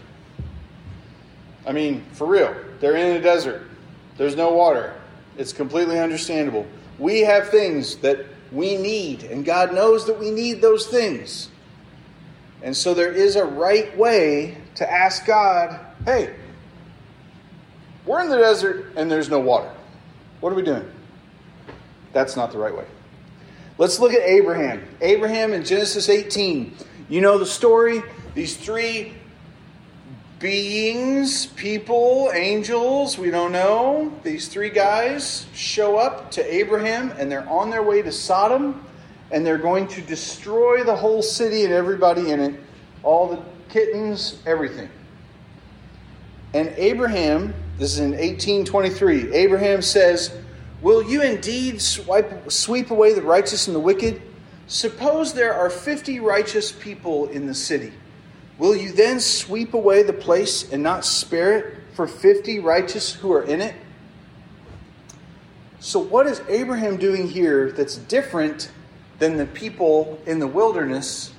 I 1.65 1.71
mean, 1.71 2.05
for 2.13 2.25
real, 2.25 2.55
they're 2.79 2.95
in 2.95 3.17
a 3.17 3.21
desert, 3.21 3.67
there's 4.17 4.35
no 4.35 4.53
water. 4.53 4.93
It's 5.37 5.53
completely 5.53 5.99
understandable. 5.99 6.67
We 6.99 7.21
have 7.21 7.49
things 7.49 7.97
that 7.97 8.25
we 8.51 8.77
need, 8.77 9.23
and 9.23 9.43
God 9.43 9.73
knows 9.73 10.05
that 10.05 10.19
we 10.19 10.29
need 10.29 10.61
those 10.61 10.87
things. 10.87 11.49
And 12.61 12.75
so 12.75 12.93
there 12.93 13.11
is 13.11 13.35
a 13.35 13.43
right 13.43 13.95
way 13.97 14.57
to 14.75 14.89
ask 14.89 15.25
God, 15.25 15.79
hey, 16.05 16.33
we're 18.05 18.21
in 18.21 18.29
the 18.29 18.37
desert 18.37 18.93
and 18.95 19.11
there's 19.11 19.29
no 19.29 19.39
water. 19.39 19.71
What 20.39 20.53
are 20.53 20.55
we 20.55 20.61
doing? 20.61 20.89
That's 22.13 22.35
not 22.35 22.51
the 22.51 22.57
right 22.57 22.75
way. 22.75 22.85
Let's 23.77 23.99
look 23.99 24.13
at 24.13 24.21
Abraham. 24.21 24.85
Abraham 25.01 25.51
in 25.53 25.65
Genesis 25.65 26.09
18. 26.09 26.75
You 27.09 27.21
know 27.21 27.37
the 27.37 27.45
story? 27.45 28.03
These 28.33 28.57
three 28.57 29.13
beings, 30.43 31.45
people, 31.45 32.29
angels, 32.35 33.17
we 33.17 33.31
don't 33.31 33.53
know. 33.53 34.11
These 34.23 34.49
three 34.49 34.69
guys 34.69 35.45
show 35.53 35.95
up 35.95 36.31
to 36.31 36.53
Abraham 36.53 37.11
and 37.17 37.31
they're 37.31 37.47
on 37.47 37.69
their 37.69 37.81
way 37.81 38.01
to 38.01 38.11
Sodom 38.11 38.85
and 39.31 39.45
they're 39.45 39.57
going 39.57 39.87
to 39.87 40.01
destroy 40.01 40.83
the 40.83 40.97
whole 40.97 41.21
city 41.21 41.63
and 41.63 41.71
everybody 41.71 42.31
in 42.31 42.41
it, 42.41 42.59
all 43.03 43.29
the 43.29 43.41
kittens, 43.69 44.43
everything. 44.45 44.89
And 46.53 46.73
Abraham, 46.75 47.53
this 47.77 47.93
is 47.93 47.99
in 47.99 48.11
1823, 48.11 49.33
Abraham 49.33 49.81
says, 49.81 50.37
Will 50.81 51.09
you 51.09 51.21
indeed 51.21 51.81
swipe, 51.81 52.51
sweep 52.51 52.91
away 52.91 53.13
the 53.13 53.21
righteous 53.21 53.67
and 53.67 53.75
the 53.77 53.79
wicked? 53.79 54.21
Suppose 54.67 55.33
there 55.33 55.53
are 55.53 55.69
50 55.69 56.19
righteous 56.19 56.69
people 56.73 57.29
in 57.29 57.47
the 57.47 57.55
city. 57.55 57.93
Will 58.63 58.77
you 58.77 58.93
then 58.93 59.19
sweep 59.19 59.73
away 59.73 60.03
the 60.03 60.13
place 60.13 60.71
and 60.71 60.81
not 60.81 61.03
spare 61.03 61.57
it 61.57 61.77
for 61.95 62.07
50 62.07 62.59
righteous 62.59 63.11
who 63.13 63.33
are 63.33 63.43
in 63.43 63.59
it? 63.59 63.75
So, 65.81 65.99
what 65.99 66.27
is 66.27 66.41
Abraham 66.47 66.95
doing 66.95 67.27
here 67.27 67.73
that's 67.73 67.97
different 67.97 68.71
than 69.19 69.35
the 69.35 69.45
people 69.45 70.17
in 70.25 70.39
the 70.39 70.47
wilderness 70.47 71.33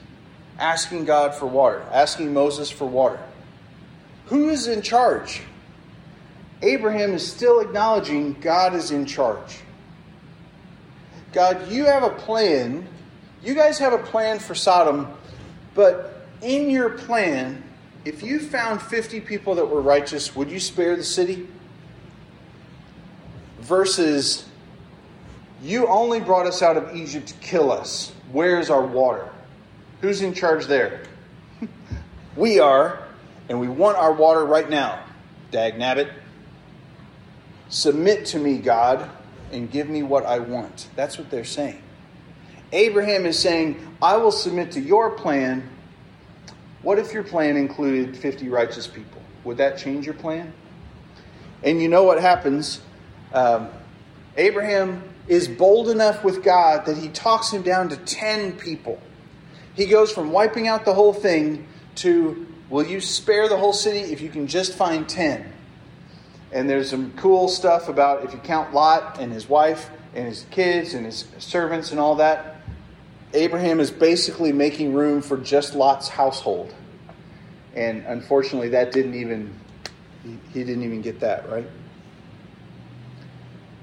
asking 0.59 1.07
God 1.07 1.35
for 1.35 1.47
water, 1.47 1.83
asking 1.91 2.35
Moses 2.35 2.71
for 2.71 2.85
water? 2.85 3.19
Who 4.27 4.51
is 4.51 4.69
in 4.69 4.83
charge? 4.83 5.41
Abraham 6.61 7.15
is 7.15 7.27
still 7.27 7.61
acknowledging 7.61 8.35
God 8.35 8.75
is 8.75 8.91
in 8.91 9.07
charge. 9.07 9.61
God, 11.33 11.73
you 11.73 11.87
have 11.87 12.03
a 12.03 12.11
plan. 12.11 12.87
You 13.43 13.55
guys 13.55 13.79
have 13.79 13.95
a 13.95 13.99
plan 13.99 14.41
for 14.41 14.55
Sodom, 14.55 15.09
but 15.75 16.14
in 16.45 16.71
your 16.71 16.91
plan, 16.91 17.63
if 18.05 18.23
you 18.23 18.39
found 18.39 18.83
50 18.83 19.21
people 19.21 19.55
that 19.55 19.67
were 19.67 19.81
righteous, 19.81 20.37
would 20.37 20.51
you 20.51 20.61
spare 20.61 20.95
the 20.95 21.05
city? 21.05 21.49
Versus, 23.61 24.47
you 25.63 25.87
only 25.87 26.21
brought 26.21 26.47
us 26.47 26.63
out 26.63 26.77
of 26.77 26.95
Egypt 26.95 27.29
to 27.29 27.35
kill 27.35 27.73
us. 27.73 28.13
Where's 28.31 28.69
our 28.69 28.85
water? 28.85 29.31
Who's 30.03 30.21
in 30.21 30.35
charge 30.35 30.67
there? 30.67 31.05
we 32.37 32.61
are, 32.61 33.03
and 33.49 33.59
we 33.59 33.69
want 33.69 33.97
our 33.97 34.13
water 34.13 34.45
right 34.45 34.69
now. 34.69 35.03
Dag 35.51 35.75
nabbit. 35.75 36.13
Submit 37.71 38.27
to 38.27 38.39
me, 38.39 38.59
God, 38.59 39.09
and 39.51 39.71
give 39.71 39.89
me 39.89 40.03
what 40.03 40.27
I 40.27 40.41
want. 40.41 40.89
That's 40.95 41.17
what 41.17 41.31
they're 41.31 41.45
saying. 41.45 41.81
Abraham 42.73 43.25
is 43.25 43.39
saying, 43.39 43.97
I 44.03 44.17
will 44.17 44.33
submit 44.33 44.73
to 44.73 44.81
your 44.81 45.11
plan. 45.13 45.71
What 46.85 46.99
if 46.99 47.15
your 47.15 47.23
plan 47.23 47.57
included 47.57 48.15
50 48.15 48.51
righteous 48.51 48.87
people? 48.87 49.23
Would 49.45 49.57
that 49.57 49.79
change 49.79 50.05
your 50.05 50.15
plan? 50.15 50.53
And 51.63 51.81
you 51.81 51.89
know 51.89 52.03
what 52.03 52.21
happens? 52.21 52.83
Um, 53.33 53.71
Abraham 54.37 55.03
is 55.27 55.49
bold 55.49 55.89
enough 55.89 56.23
with 56.23 56.45
God 56.45 56.85
that 56.85 56.99
he 56.99 57.09
talks 57.09 57.51
him 57.51 57.63
down 57.63 57.89
to 57.89 57.97
10 57.97 58.59
people. 58.59 59.01
He 59.73 59.87
goes 59.87 60.13
from 60.13 60.31
wiping 60.31 60.69
out 60.69 60.85
the 60.85 60.93
whole 60.93 61.15
thing 61.15 61.67
to, 61.97 62.47
will 62.69 62.85
you 62.85 63.01
spare 63.01 63.49
the 63.49 63.57
whole 63.57 63.73
city 63.73 64.13
if 64.13 64.21
you 64.21 64.29
can 64.29 64.47
just 64.47 64.75
find 64.75 65.09
10? 65.09 65.51
And 66.53 66.69
there's 66.69 66.91
some 66.91 67.15
cool 67.17 67.49
stuff 67.49 67.89
about 67.89 68.25
if 68.25 68.35
you 68.35 68.39
count 68.41 68.75
Lot 68.75 69.19
and 69.19 69.33
his 69.33 69.49
wife 69.49 69.89
and 70.15 70.27
his 70.27 70.45
kids 70.51 70.93
and 70.93 71.07
his 71.07 71.25
servants 71.39 71.93
and 71.93 71.99
all 71.99 72.17
that, 72.17 72.54
Abraham 73.35 73.81
is 73.81 73.91
basically 73.91 74.53
making 74.53 74.95
room 74.95 75.23
for 75.23 75.37
just 75.37 75.75
Lot's 75.75 76.09
household. 76.09 76.75
And 77.75 78.05
unfortunately, 78.07 78.71
that 78.71 78.93
didn't 78.93 79.15
even, 79.15 79.53
he, 80.53 80.65
didn't 80.65 80.83
even 80.83 81.03
get 81.03 81.21
that, 81.21 81.49
right? 81.51 81.67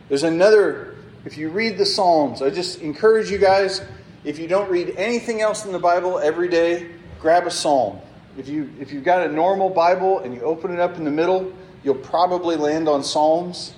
There's 0.08 0.24
another, 0.24 0.96
if 1.25 1.38
you 1.38 1.50
read 1.50 1.77
the 1.77 1.86
Psalms, 1.86 2.41
I 2.41 2.50
just 2.50 2.79
encourage 2.79 3.29
you 3.29 3.38
guys, 3.38 3.81
if 4.24 4.39
you 4.39 4.48
don't 4.48 4.70
read 4.70 4.93
anything 4.98 5.41
else 5.41 5.65
in 5.65 5.72
the 5.72 5.79
Bible 5.79 6.20
every 6.20 6.48
day, 6.48 6.89
grab 7.20 7.48
a 7.48 7.51
psalm. 7.51 8.00
If, 8.38 8.48
you, 8.48 8.72
if 8.79 8.93
you've 8.93 9.03
got 9.03 9.27
a 9.27 9.31
normal 9.31 9.70
Bible 9.70 10.20
and 10.20 10.34
you 10.34 10.41
open 10.41 10.72
it 10.72 10.79
up 10.79 10.96
in 10.96 11.03
the 11.03 11.12
middle, 11.12 11.51
You'll 11.84 11.96
probably 11.96 12.55
land 12.55 12.88
on 12.88 13.03
Psalms. 13.03 13.74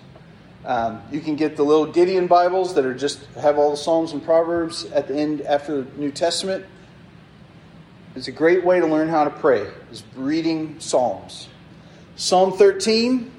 Um, 0.65 1.01
you 1.11 1.19
can 1.19 1.35
get 1.35 1.57
the 1.57 1.63
little 1.63 1.85
Gideon 1.85 2.27
Bibles 2.27 2.75
that 2.75 2.85
are 2.85 2.93
just 2.93 3.25
have 3.35 3.57
all 3.57 3.71
the 3.71 3.77
Psalms 3.77 4.13
and 4.13 4.23
Proverbs 4.23 4.85
at 4.85 5.07
the 5.07 5.15
end 5.15 5.41
after 5.41 5.81
the 5.81 5.99
New 5.99 6.11
Testament. 6.11 6.65
It's 8.15 8.29
a 8.29 8.31
great 8.31 8.63
way 8.63 8.79
to 8.79 8.85
learn 8.85 9.09
how 9.09 9.25
to 9.25 9.29
pray, 9.29 9.67
is 9.91 10.03
reading 10.15 10.79
Psalms. 10.79 11.49
Psalm 12.15 12.53
13 12.53 13.31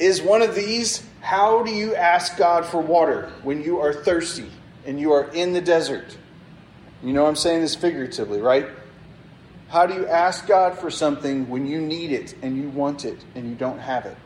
is 0.00 0.20
one 0.20 0.42
of 0.42 0.54
these. 0.54 1.06
How 1.20 1.62
do 1.62 1.70
you 1.70 1.94
ask 1.94 2.36
God 2.36 2.64
for 2.64 2.80
water 2.80 3.30
when 3.44 3.62
you 3.62 3.78
are 3.78 3.92
thirsty 3.92 4.50
and 4.84 4.98
you 4.98 5.12
are 5.12 5.28
in 5.32 5.52
the 5.52 5.60
desert? 5.60 6.16
You 7.04 7.12
know 7.12 7.26
I'm 7.26 7.36
saying 7.36 7.60
this 7.60 7.76
figuratively, 7.76 8.40
right? 8.40 8.68
How 9.68 9.86
do 9.86 9.94
you 9.94 10.06
ask 10.06 10.46
God 10.46 10.78
for 10.78 10.90
something 10.90 11.48
when 11.48 11.66
you 11.66 11.80
need 11.80 12.10
it 12.10 12.34
and 12.42 12.56
you 12.56 12.68
want 12.70 13.04
it 13.04 13.24
and 13.34 13.48
you 13.48 13.54
don't 13.54 13.78
have 13.78 14.06
it? 14.06 14.16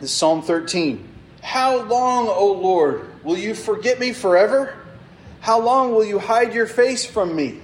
This 0.00 0.12
Psalm 0.12 0.40
13. 0.40 1.06
How 1.42 1.82
long, 1.82 2.26
O 2.28 2.52
Lord, 2.52 3.22
will 3.22 3.36
you 3.36 3.54
forget 3.54 4.00
me 4.00 4.14
forever? 4.14 4.74
How 5.40 5.60
long 5.60 5.92
will 5.92 6.04
you 6.04 6.18
hide 6.18 6.54
your 6.54 6.66
face 6.66 7.04
from 7.04 7.36
me? 7.36 7.60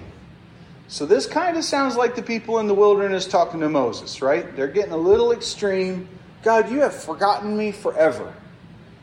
So, 0.89 1.07
this 1.07 1.27
kind 1.27 1.57
of 1.57 1.65
sounds 1.65 1.97
like 1.97 2.15
the 2.15 2.23
people 2.23 2.59
in 2.59 2.69
the 2.69 2.75
wilderness 2.75 3.27
talking 3.27 3.61
to 3.61 3.71
Moses, 3.71 4.21
right? 4.21 4.55
They're 4.55 4.69
getting 4.69 4.93
a 4.93 4.99
little 4.99 5.33
extreme. 5.33 6.09
God, 6.43 6.71
you 6.71 6.81
have 6.81 6.95
forgotten 6.95 7.57
me 7.57 7.73
forever. 7.73 8.35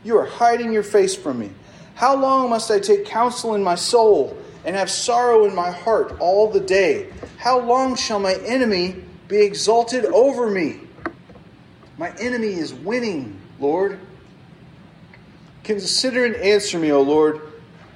You 0.04 0.16
are 0.18 0.26
hiding 0.26 0.72
your 0.72 0.84
face 0.84 1.16
from 1.16 1.40
me. 1.40 1.50
How 1.96 2.16
long 2.16 2.50
must 2.50 2.70
I 2.70 2.78
take 2.78 3.04
counsel 3.04 3.56
in 3.56 3.64
my 3.64 3.74
soul 3.74 4.38
and 4.64 4.76
have 4.76 4.90
sorrow 4.90 5.44
in 5.44 5.56
my 5.56 5.72
heart 5.72 6.16
all 6.20 6.50
the 6.50 6.60
day? 6.60 7.12
How 7.38 7.58
long 7.58 7.96
shall 7.96 8.20
my 8.20 8.34
enemy 8.46 8.94
be 9.26 9.42
exalted 9.42 10.04
over 10.06 10.48
me? 10.48 10.83
My 11.96 12.10
enemy 12.18 12.54
is 12.54 12.74
winning, 12.74 13.40
Lord. 13.60 13.98
Consider 15.62 16.24
and 16.24 16.36
answer 16.36 16.78
me, 16.78 16.92
O 16.92 17.00
Lord. 17.00 17.40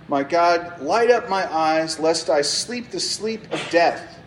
My 0.09 0.23
God, 0.23 0.81
light 0.81 1.11
up 1.11 1.29
my 1.29 1.53
eyes, 1.53 1.99
lest 1.99 2.31
I 2.31 2.43
sleep 2.43 2.91
the 2.91 3.01
sleep 3.01 3.53
of 3.53 3.67
death. 3.71 4.19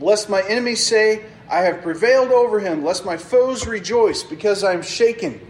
Lest 0.00 0.28
my 0.28 0.42
enemies 0.42 0.84
say, 0.84 1.24
I 1.48 1.60
have 1.60 1.82
prevailed 1.82 2.32
over 2.32 2.58
him, 2.58 2.82
lest 2.82 3.04
my 3.04 3.16
foes 3.16 3.66
rejoice 3.66 4.22
because 4.22 4.64
I 4.64 4.72
am 4.72 4.82
shaken. 4.82 5.40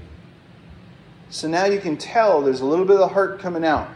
So 1.31 1.49
now 1.49 1.65
you 1.65 1.81
can 1.81 1.97
tell 1.97 2.43
there's 2.43 2.61
a 2.61 2.67
little 2.67 2.85
bit 2.85 2.95
of 2.95 3.01
the 3.01 3.09
heart 3.09 3.39
coming 3.39 3.65
out. 3.65 3.89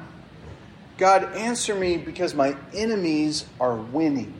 God, 0.97 1.25
answer 1.37 1.75
me 1.75 1.97
because 1.97 2.35
my 2.35 2.57
enemies 2.73 3.45
are 3.61 3.77
winning. 3.77 4.35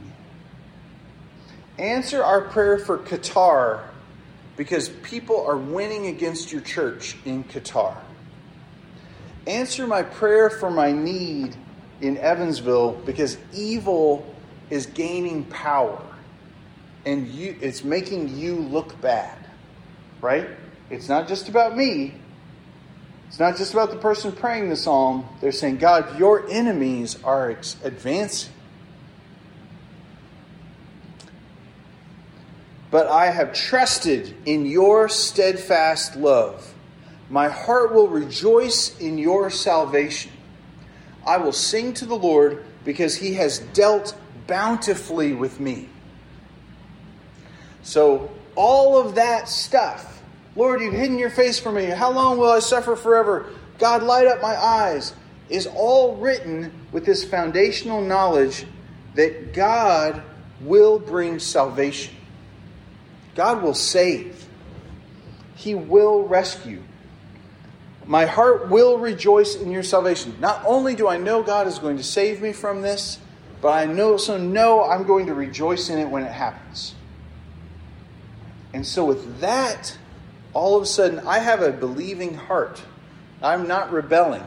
Answer 1.79 2.25
our 2.25 2.41
prayer 2.41 2.79
for 2.79 2.99
Qatar 2.99 3.88
because 4.59 4.89
people 4.89 5.47
are 5.47 5.57
winning 5.57 6.09
against 6.09 6.53
your 6.53 6.61
church 6.61 7.17
in 7.25 7.45
Qatar. 7.45 7.97
Answer 9.47 9.87
my 9.87 10.03
prayer 10.03 10.51
for 10.51 10.69
my 10.69 10.91
need 10.91 11.57
in 12.01 12.19
Evansville 12.19 12.93
because 13.07 13.39
evil 13.55 14.27
is 14.69 14.87
gaining 14.87 15.45
power 15.45 16.03
and 17.07 17.29
you, 17.29 17.57
it's 17.61 17.85
making 17.85 18.37
you 18.37 18.57
look 18.57 19.01
bad, 19.01 19.39
right? 20.21 20.51
It's 20.91 21.09
not 21.09 21.29
just 21.29 21.49
about 21.49 21.77
me. 21.77 22.13
It's 23.29 23.39
not 23.39 23.57
just 23.57 23.73
about 23.73 23.91
the 23.91 23.97
person 23.99 24.33
praying 24.33 24.71
the 24.71 24.77
psalm. 24.77 25.25
They're 25.41 25.53
saying, 25.53 25.79
God, 25.79 26.19
your 26.19 26.49
enemies 26.51 27.17
are 27.23 27.51
advancing. 27.85 28.53
But 32.91 33.09
I 33.09 33.31
have 33.31 33.53
trusted 33.53 34.35
in 34.47 34.65
your 34.67 35.09
steadfast 35.09 36.17
love. 36.17 36.75
My 37.31 37.49
heart 37.49 37.93
will 37.93 38.09
rejoice 38.09 38.99
in 38.99 39.19
your 39.19 39.51
salvation. 39.51 40.33
I 41.27 41.37
will 41.37 41.53
sing 41.53 41.93
to 41.95 42.07
the 42.07 42.17
Lord 42.17 42.65
because 42.85 43.17
he 43.17 43.35
has 43.35 43.59
dealt 43.59 44.17
bountifully 44.47 45.35
with 45.35 45.61
me. 45.61 45.91
So, 47.83 48.31
all 48.55 48.99
of 48.99 49.15
that 49.17 49.49
stuff, 49.49 50.23
Lord, 50.57 50.81
you've 50.81 50.95
hidden 50.95 51.19
your 51.19 51.31
face 51.31 51.59
from 51.59 51.75
me. 51.77 51.85
How 51.85 52.11
long 52.11 52.39
will 52.39 52.51
I 52.51 52.59
suffer 52.59 52.97
forever? 52.97 53.51
God, 53.79 54.03
light 54.03 54.27
up 54.27 54.43
my 54.43 54.57
eyes, 54.57 55.15
is 55.49 55.67
all 55.67 56.17
written 56.17 56.73
with 56.93 57.05
this 57.07 57.25
foundational 57.25 58.01
knowledge 58.01 58.67
that 59.15 59.53
God 59.53 60.23
will 60.61 60.99
bring 60.99 61.39
salvation. 61.39 62.15
God 63.39 63.63
will 63.63 63.75
save, 63.75 64.49
He 65.55 65.73
will 65.73 66.27
rescue. 66.27 66.83
My 68.05 68.27
heart 68.27 68.69
will 68.69 68.99
rejoice 68.99 69.55
in 69.55 69.71
your 69.71 69.85
salvation. 69.85 70.35
Not 70.41 70.61
only 70.67 70.97
do 70.97 71.07
I 71.07 71.19
know 71.19 71.45
God 71.45 71.69
is 71.69 71.79
going 71.79 71.99
to 71.99 72.03
save 72.03 72.43
me 72.43 72.53
from 72.53 72.83
this, 72.83 73.21
but 73.61 73.69
I 73.69 74.03
also 74.03 74.39
know 74.39 74.83
I'm 74.83 75.05
going 75.05 75.27
to 75.27 75.35
rejoice 75.35 75.89
in 75.89 76.01
it 76.01 76.09
when 76.09 76.25
it 76.25 76.33
happens. 76.33 76.97
And 78.73 78.85
so, 78.85 79.05
with 79.05 79.39
that, 79.39 79.97
all 80.53 80.77
of 80.77 80.83
a 80.83 80.87
sudden, 80.87 81.21
I 81.21 81.39
have 81.39 81.63
a 81.63 81.71
believing 81.71 82.35
heart. 82.35 82.83
I'm 83.41 83.69
not 83.69 83.93
rebelling. 83.93 84.43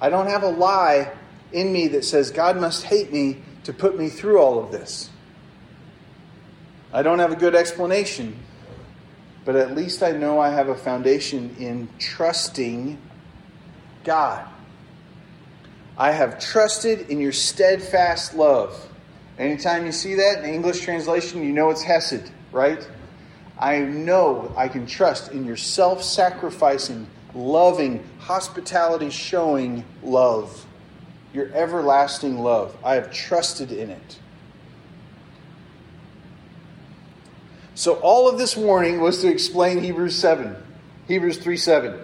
I 0.00 0.10
don't 0.10 0.26
have 0.26 0.42
a 0.42 0.48
lie 0.48 1.12
in 1.52 1.72
me 1.72 1.86
that 1.88 2.04
says 2.04 2.32
God 2.32 2.56
must 2.56 2.82
hate 2.82 3.12
me 3.12 3.42
to 3.62 3.72
put 3.72 3.96
me 3.96 4.08
through 4.08 4.40
all 4.40 4.58
of 4.58 4.72
this. 4.72 5.10
I 6.94 7.02
don't 7.02 7.18
have 7.18 7.32
a 7.32 7.36
good 7.36 7.56
explanation, 7.56 8.38
but 9.44 9.56
at 9.56 9.74
least 9.74 10.00
I 10.04 10.12
know 10.12 10.38
I 10.38 10.50
have 10.50 10.68
a 10.68 10.76
foundation 10.76 11.56
in 11.58 11.88
trusting 11.98 12.98
God. 14.04 14.48
I 15.98 16.12
have 16.12 16.38
trusted 16.38 17.10
in 17.10 17.20
your 17.20 17.32
steadfast 17.32 18.34
love. 18.34 18.80
Anytime 19.40 19.86
you 19.86 19.90
see 19.90 20.14
that 20.14 20.44
in 20.44 20.54
English 20.54 20.82
translation, 20.82 21.42
you 21.42 21.52
know 21.52 21.70
it's 21.70 21.82
Hesed, 21.82 22.30
right? 22.52 22.88
I 23.58 23.80
know 23.80 24.54
I 24.56 24.68
can 24.68 24.86
trust 24.86 25.32
in 25.32 25.44
your 25.44 25.56
self 25.56 26.00
sacrificing, 26.00 27.08
loving, 27.34 28.08
hospitality 28.20 29.10
showing 29.10 29.84
love, 30.04 30.64
your 31.32 31.52
everlasting 31.54 32.38
love. 32.38 32.76
I 32.84 32.94
have 32.94 33.12
trusted 33.12 33.72
in 33.72 33.90
it. 33.90 34.20
So 37.74 37.94
all 37.96 38.28
of 38.28 38.38
this 38.38 38.56
warning 38.56 39.00
was 39.00 39.20
to 39.20 39.28
explain 39.28 39.80
Hebrews 39.80 40.16
7, 40.16 40.56
Hebrews 41.08 41.38
3 41.38 41.56
7. 41.56 42.00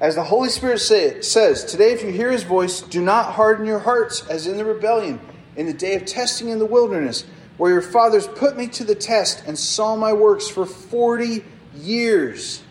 As 0.00 0.16
the 0.16 0.24
Holy 0.24 0.48
Spirit 0.48 0.80
say, 0.80 1.20
says, 1.20 1.64
Today, 1.64 1.92
if 1.92 2.02
you 2.02 2.10
hear 2.10 2.32
his 2.32 2.42
voice, 2.42 2.80
do 2.80 3.00
not 3.00 3.32
harden 3.32 3.66
your 3.66 3.78
hearts 3.78 4.26
as 4.28 4.48
in 4.48 4.56
the 4.56 4.64
rebellion, 4.64 5.20
in 5.54 5.66
the 5.66 5.72
day 5.72 5.94
of 5.94 6.04
testing 6.04 6.48
in 6.48 6.58
the 6.58 6.66
wilderness, 6.66 7.24
where 7.56 7.70
your 7.70 7.82
fathers 7.82 8.26
put 8.26 8.56
me 8.56 8.66
to 8.66 8.82
the 8.82 8.96
test 8.96 9.44
and 9.46 9.56
saw 9.56 9.94
my 9.94 10.12
works 10.12 10.48
for 10.48 10.66
40 10.66 11.44
years. 11.76 12.62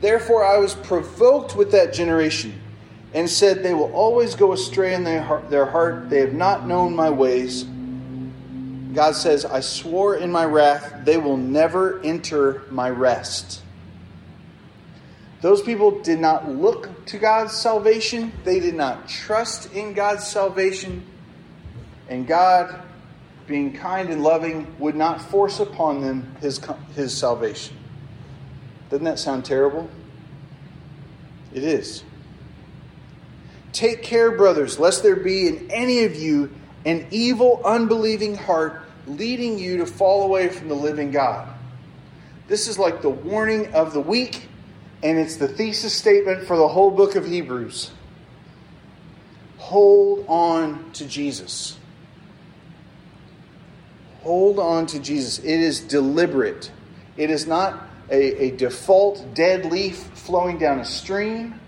Therefore, 0.00 0.42
I 0.42 0.56
was 0.56 0.74
provoked 0.74 1.54
with 1.54 1.72
that 1.72 1.92
generation 1.92 2.54
and 3.12 3.28
said, 3.28 3.62
They 3.62 3.74
will 3.74 3.92
always 3.92 4.34
go 4.34 4.52
astray 4.52 4.94
in 4.94 5.04
their 5.04 5.20
heart. 5.66 6.08
They 6.08 6.20
have 6.20 6.32
not 6.32 6.66
known 6.66 6.96
my 6.96 7.10
ways. 7.10 7.66
God 8.96 9.14
says, 9.14 9.44
I 9.44 9.60
swore 9.60 10.16
in 10.16 10.32
my 10.32 10.46
wrath, 10.46 11.04
they 11.04 11.18
will 11.18 11.36
never 11.36 12.00
enter 12.00 12.62
my 12.70 12.88
rest. 12.88 13.60
Those 15.42 15.60
people 15.60 16.00
did 16.00 16.18
not 16.18 16.48
look 16.48 17.04
to 17.08 17.18
God's 17.18 17.52
salvation, 17.52 18.32
they 18.44 18.58
did 18.58 18.74
not 18.74 19.06
trust 19.06 19.70
in 19.74 19.92
God's 19.92 20.26
salvation, 20.26 21.04
and 22.08 22.26
God, 22.26 22.80
being 23.46 23.74
kind 23.74 24.08
and 24.08 24.22
loving, 24.22 24.74
would 24.78 24.96
not 24.96 25.20
force 25.20 25.60
upon 25.60 26.00
them 26.00 26.34
his, 26.40 26.58
his 26.94 27.14
salvation. 27.14 27.76
Doesn't 28.88 29.04
that 29.04 29.18
sound 29.18 29.44
terrible? 29.44 29.90
It 31.52 31.64
is. 31.64 32.02
Take 33.74 34.02
care, 34.02 34.30
brothers, 34.30 34.78
lest 34.78 35.02
there 35.02 35.16
be 35.16 35.48
in 35.48 35.70
any 35.70 36.04
of 36.04 36.16
you 36.16 36.50
an 36.86 37.06
evil, 37.10 37.60
unbelieving 37.62 38.36
heart 38.36 38.84
leading 39.06 39.58
you 39.58 39.78
to 39.78 39.86
fall 39.86 40.24
away 40.24 40.48
from 40.48 40.68
the 40.68 40.74
living 40.74 41.10
God. 41.10 41.48
This 42.48 42.68
is 42.68 42.78
like 42.78 43.02
the 43.02 43.10
warning 43.10 43.72
of 43.74 43.92
the 43.92 44.00
week, 44.00 44.48
and 45.02 45.18
it's 45.18 45.36
the 45.36 45.48
thesis 45.48 45.92
statement 45.92 46.46
for 46.46 46.56
the 46.56 46.68
whole 46.68 46.90
book 46.90 47.16
of 47.16 47.26
Hebrews. 47.26 47.90
Hold 49.58 50.24
on 50.28 50.92
to 50.92 51.06
Jesus. 51.06 51.78
Hold 54.22 54.58
on 54.58 54.86
to 54.86 54.98
Jesus. 54.98 55.38
It 55.38 55.60
is 55.60 55.80
deliberate. 55.80 56.70
It 57.16 57.30
is 57.30 57.46
not 57.46 57.82
a, 58.10 58.44
a 58.44 58.50
default 58.56 59.34
dead 59.34 59.66
leaf 59.66 59.96
flowing 59.96 60.58
down 60.58 60.78
a 60.78 60.84
stream. 60.84 61.60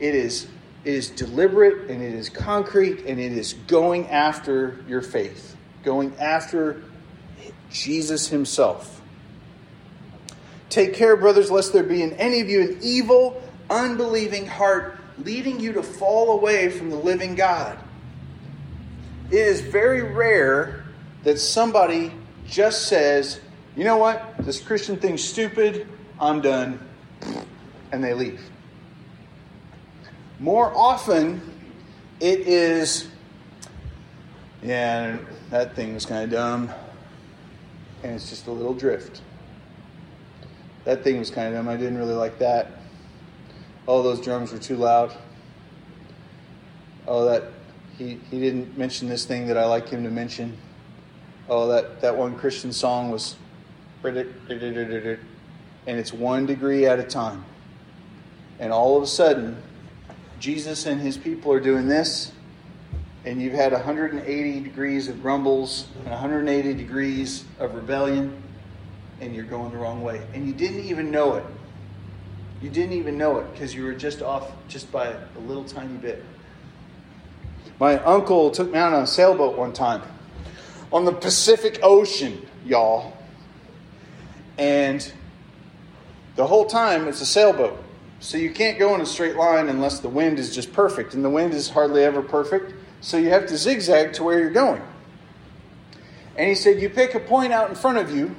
It 0.00 0.14
is, 0.14 0.48
it 0.84 0.94
is 0.94 1.10
deliberate 1.10 1.90
and 1.90 2.02
it 2.02 2.14
is 2.14 2.28
concrete 2.28 3.04
and 3.06 3.20
it 3.20 3.32
is 3.32 3.52
going 3.66 4.08
after 4.08 4.84
your 4.88 5.02
faith 5.02 5.53
going 5.84 6.14
after 6.18 6.82
Jesus 7.70 8.28
himself. 8.28 9.00
Take 10.70 10.94
care, 10.94 11.16
brothers, 11.16 11.50
lest 11.50 11.72
there 11.72 11.82
be 11.82 12.02
in 12.02 12.12
any 12.14 12.40
of 12.40 12.48
you 12.48 12.62
an 12.62 12.78
evil, 12.82 13.42
unbelieving 13.70 14.46
heart 14.46 14.98
leading 15.18 15.60
you 15.60 15.72
to 15.74 15.82
fall 15.82 16.32
away 16.32 16.70
from 16.70 16.90
the 16.90 16.96
living 16.96 17.34
God. 17.34 17.78
It 19.30 19.38
is 19.38 19.60
very 19.60 20.02
rare 20.02 20.84
that 21.22 21.38
somebody 21.38 22.12
just 22.46 22.88
says, 22.88 23.40
you 23.76 23.84
know 23.84 23.96
what, 23.96 24.36
this 24.38 24.60
Christian 24.60 24.96
thing's 24.96 25.22
stupid, 25.22 25.86
I'm 26.20 26.40
done, 26.40 26.80
and 27.92 28.02
they 28.02 28.14
leave. 28.14 28.40
More 30.40 30.76
often, 30.76 31.40
It 32.20 32.40
is, 32.40 33.08
yeah, 34.62 35.18
that 35.54 35.76
thing 35.76 35.94
was 35.94 36.04
kind 36.04 36.24
of 36.24 36.30
dumb. 36.30 36.68
And 38.02 38.12
it's 38.12 38.28
just 38.28 38.48
a 38.48 38.50
little 38.50 38.74
drift. 38.74 39.22
That 40.82 41.04
thing 41.04 41.20
was 41.20 41.30
kind 41.30 41.46
of 41.46 41.54
dumb. 41.54 41.68
I 41.68 41.76
didn't 41.76 41.96
really 41.96 42.14
like 42.14 42.40
that. 42.40 42.72
All 43.86 44.02
those 44.02 44.20
drums 44.20 44.50
were 44.50 44.58
too 44.58 44.74
loud. 44.74 45.16
Oh, 47.06 47.24
that 47.26 47.44
he, 47.96 48.18
he 48.32 48.40
didn't 48.40 48.76
mention 48.76 49.08
this 49.08 49.26
thing 49.26 49.46
that 49.46 49.56
I 49.56 49.64
like 49.64 49.88
him 49.88 50.02
to 50.02 50.10
mention. 50.10 50.56
Oh, 51.48 51.68
that, 51.68 52.00
that 52.00 52.16
one 52.16 52.36
Christian 52.36 52.72
song 52.72 53.12
was 53.12 53.36
and 54.02 54.26
it's 55.86 56.12
one 56.12 56.46
degree 56.46 56.84
at 56.86 56.98
a 56.98 57.04
time. 57.04 57.44
And 58.58 58.72
all 58.72 58.96
of 58.96 59.04
a 59.04 59.06
sudden, 59.06 59.62
Jesus 60.40 60.86
and 60.86 61.00
his 61.00 61.16
people 61.16 61.52
are 61.52 61.60
doing 61.60 61.86
this, 61.86 62.32
and 63.24 63.40
you've 63.40 63.54
had 63.54 63.72
180 63.72 64.60
degrees 64.60 65.08
of 65.08 65.22
grumbles 65.22 65.88
and 66.00 66.10
180 66.10 66.74
degrees 66.74 67.44
of 67.58 67.74
rebellion, 67.74 68.42
and 69.20 69.34
you're 69.34 69.44
going 69.44 69.72
the 69.72 69.78
wrong 69.78 70.02
way. 70.02 70.20
And 70.34 70.46
you 70.46 70.52
didn't 70.52 70.84
even 70.84 71.10
know 71.10 71.34
it. 71.34 71.44
You 72.60 72.70
didn't 72.70 72.92
even 72.92 73.16
know 73.16 73.38
it 73.38 73.52
because 73.52 73.74
you 73.74 73.84
were 73.84 73.94
just 73.94 74.22
off 74.22 74.52
just 74.68 74.90
by 74.92 75.08
a 75.08 75.40
little 75.46 75.64
tiny 75.64 75.96
bit. 75.96 76.24
My 77.80 77.98
uncle 78.04 78.50
took 78.50 78.70
me 78.70 78.78
out 78.78 78.92
on 78.92 79.02
a 79.02 79.06
sailboat 79.06 79.56
one 79.56 79.72
time 79.72 80.02
on 80.92 81.04
the 81.04 81.12
Pacific 81.12 81.80
Ocean, 81.82 82.46
y'all. 82.64 83.12
And 84.56 85.12
the 86.36 86.46
whole 86.46 86.66
time 86.66 87.08
it's 87.08 87.20
a 87.20 87.26
sailboat. 87.26 87.82
So 88.20 88.38
you 88.38 88.50
can't 88.50 88.78
go 88.78 88.94
in 88.94 89.00
a 89.00 89.06
straight 89.06 89.36
line 89.36 89.68
unless 89.68 89.98
the 89.98 90.08
wind 90.08 90.38
is 90.38 90.54
just 90.54 90.72
perfect. 90.72 91.14
And 91.14 91.24
the 91.24 91.30
wind 91.30 91.52
is 91.52 91.68
hardly 91.68 92.04
ever 92.04 92.22
perfect. 92.22 92.72
So 93.04 93.18
you 93.18 93.28
have 93.28 93.44
to 93.48 93.58
zigzag 93.58 94.14
to 94.14 94.24
where 94.24 94.38
you're 94.38 94.48
going. 94.48 94.80
And 96.38 96.48
he 96.48 96.54
said, 96.54 96.80
You 96.80 96.88
pick 96.88 97.14
a 97.14 97.20
point 97.20 97.52
out 97.52 97.68
in 97.68 97.74
front 97.74 97.98
of 97.98 98.10
you, 98.10 98.34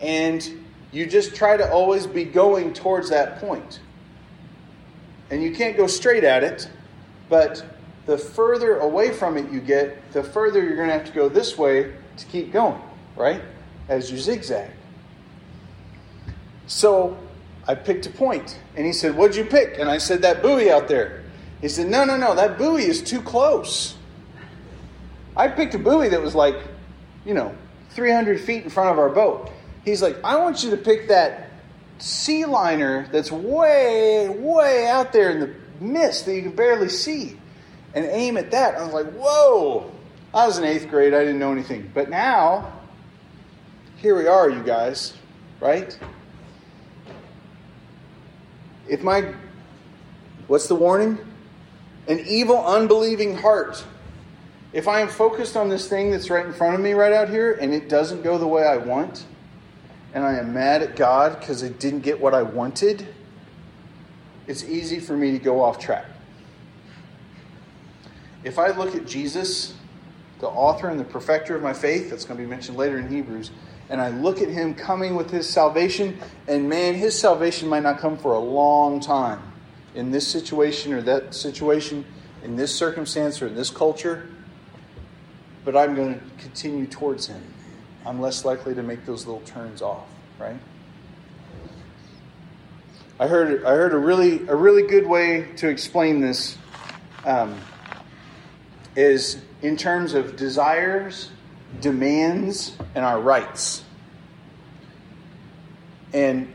and 0.00 0.64
you 0.92 1.04
just 1.04 1.34
try 1.34 1.58
to 1.58 1.70
always 1.70 2.06
be 2.06 2.24
going 2.24 2.72
towards 2.72 3.10
that 3.10 3.40
point. 3.40 3.80
And 5.30 5.42
you 5.42 5.54
can't 5.54 5.76
go 5.76 5.86
straight 5.86 6.24
at 6.24 6.42
it, 6.42 6.70
but 7.28 7.62
the 8.06 8.16
further 8.16 8.78
away 8.78 9.12
from 9.12 9.36
it 9.36 9.52
you 9.52 9.60
get, 9.60 10.10
the 10.12 10.22
further 10.22 10.64
you're 10.64 10.76
going 10.76 10.88
to 10.88 10.94
have 10.94 11.04
to 11.04 11.12
go 11.12 11.28
this 11.28 11.58
way 11.58 11.92
to 12.16 12.24
keep 12.24 12.50
going, 12.50 12.80
right? 13.14 13.42
As 13.90 14.10
you 14.10 14.16
zigzag. 14.16 14.70
So 16.66 17.18
I 17.68 17.74
picked 17.74 18.06
a. 18.06 18.58
And 18.74 18.86
he 18.86 18.94
said, 18.94 19.14
What'd 19.14 19.36
you 19.36 19.44
pick? 19.44 19.78
And 19.78 19.90
I 19.90 19.98
said, 19.98 20.22
That 20.22 20.40
buoy 20.40 20.70
out 20.70 20.88
there. 20.88 21.23
He 21.64 21.70
said, 21.70 21.88
No, 21.88 22.04
no, 22.04 22.18
no, 22.18 22.34
that 22.34 22.58
buoy 22.58 22.82
is 22.84 23.00
too 23.00 23.22
close. 23.22 23.96
I 25.34 25.48
picked 25.48 25.74
a 25.74 25.78
buoy 25.78 26.10
that 26.10 26.20
was 26.20 26.34
like, 26.34 26.56
you 27.24 27.32
know, 27.32 27.56
300 27.92 28.38
feet 28.38 28.64
in 28.64 28.68
front 28.68 28.90
of 28.90 28.98
our 28.98 29.08
boat. 29.08 29.50
He's 29.82 30.02
like, 30.02 30.22
I 30.22 30.36
want 30.36 30.62
you 30.62 30.72
to 30.72 30.76
pick 30.76 31.08
that 31.08 31.48
sea 31.96 32.44
liner 32.44 33.08
that's 33.10 33.32
way, 33.32 34.28
way 34.28 34.88
out 34.88 35.14
there 35.14 35.30
in 35.30 35.40
the 35.40 35.54
mist 35.80 36.26
that 36.26 36.34
you 36.34 36.42
can 36.42 36.54
barely 36.54 36.90
see 36.90 37.40
and 37.94 38.04
aim 38.04 38.36
at 38.36 38.50
that. 38.50 38.74
I 38.74 38.84
was 38.84 38.92
like, 38.92 39.10
Whoa. 39.14 39.90
I 40.34 40.46
was 40.46 40.58
in 40.58 40.64
eighth 40.64 40.90
grade, 40.90 41.14
I 41.14 41.20
didn't 41.20 41.38
know 41.38 41.52
anything. 41.52 41.90
But 41.94 42.10
now, 42.10 42.78
here 43.96 44.18
we 44.18 44.26
are, 44.26 44.50
you 44.50 44.62
guys, 44.62 45.14
right? 45.60 45.98
If 48.86 49.02
my, 49.02 49.32
what's 50.46 50.68
the 50.68 50.74
warning? 50.74 51.18
An 52.06 52.20
evil, 52.26 52.64
unbelieving 52.64 53.36
heart. 53.36 53.84
If 54.72 54.88
I 54.88 55.00
am 55.00 55.08
focused 55.08 55.56
on 55.56 55.68
this 55.68 55.88
thing 55.88 56.10
that's 56.10 56.28
right 56.28 56.44
in 56.44 56.52
front 56.52 56.74
of 56.74 56.80
me 56.80 56.92
right 56.92 57.12
out 57.12 57.28
here 57.28 57.52
and 57.52 57.72
it 57.72 57.88
doesn't 57.88 58.22
go 58.22 58.36
the 58.36 58.46
way 58.46 58.64
I 58.64 58.76
want, 58.76 59.24
and 60.12 60.24
I 60.24 60.34
am 60.34 60.52
mad 60.52 60.82
at 60.82 60.96
God 60.96 61.38
because 61.40 61.64
I 61.64 61.68
didn't 61.68 62.00
get 62.00 62.20
what 62.20 62.34
I 62.34 62.42
wanted, 62.42 63.06
it's 64.46 64.64
easy 64.64 65.00
for 65.00 65.16
me 65.16 65.32
to 65.32 65.38
go 65.38 65.62
off 65.62 65.78
track. 65.78 66.06
If 68.42 68.58
I 68.58 68.68
look 68.68 68.94
at 68.94 69.06
Jesus, 69.06 69.74
the 70.40 70.48
author 70.48 70.90
and 70.90 71.00
the 71.00 71.04
perfecter 71.04 71.56
of 71.56 71.62
my 71.62 71.72
faith, 71.72 72.10
that's 72.10 72.26
going 72.26 72.36
to 72.36 72.44
be 72.44 72.50
mentioned 72.50 72.76
later 72.76 72.98
in 72.98 73.08
Hebrews, 73.08 73.50
and 73.88 74.00
I 74.00 74.08
look 74.08 74.42
at 74.42 74.48
him 74.48 74.74
coming 74.74 75.14
with 75.14 75.30
his 75.30 75.48
salvation, 75.48 76.18
and 76.46 76.68
man, 76.68 76.94
his 76.94 77.18
salvation 77.18 77.68
might 77.68 77.82
not 77.82 77.98
come 77.98 78.18
for 78.18 78.34
a 78.34 78.38
long 78.38 79.00
time 79.00 79.53
in 79.94 80.10
this 80.10 80.26
situation 80.26 80.92
or 80.92 81.02
that 81.02 81.34
situation, 81.34 82.04
in 82.42 82.56
this 82.56 82.74
circumstance 82.74 83.40
or 83.40 83.46
in 83.46 83.54
this 83.54 83.70
culture, 83.70 84.28
but 85.64 85.76
I'm 85.76 85.94
going 85.94 86.14
to 86.14 86.20
continue 86.38 86.86
towards 86.86 87.26
him. 87.26 87.42
I'm 88.04 88.20
less 88.20 88.44
likely 88.44 88.74
to 88.74 88.82
make 88.82 89.06
those 89.06 89.26
little 89.26 89.40
turns 89.42 89.80
off, 89.80 90.06
right? 90.38 90.56
I 93.18 93.28
heard, 93.28 93.64
I 93.64 93.70
heard 93.70 93.94
a 93.94 93.98
really 93.98 94.46
a 94.48 94.56
really 94.56 94.82
good 94.82 95.06
way 95.06 95.52
to 95.56 95.68
explain 95.68 96.20
this 96.20 96.58
um, 97.24 97.58
is 98.96 99.40
in 99.62 99.76
terms 99.76 100.14
of 100.14 100.36
desires 100.36 101.30
demands 101.80 102.76
and 102.94 103.04
our 103.04 103.20
rights. 103.20 103.84
And 106.12 106.52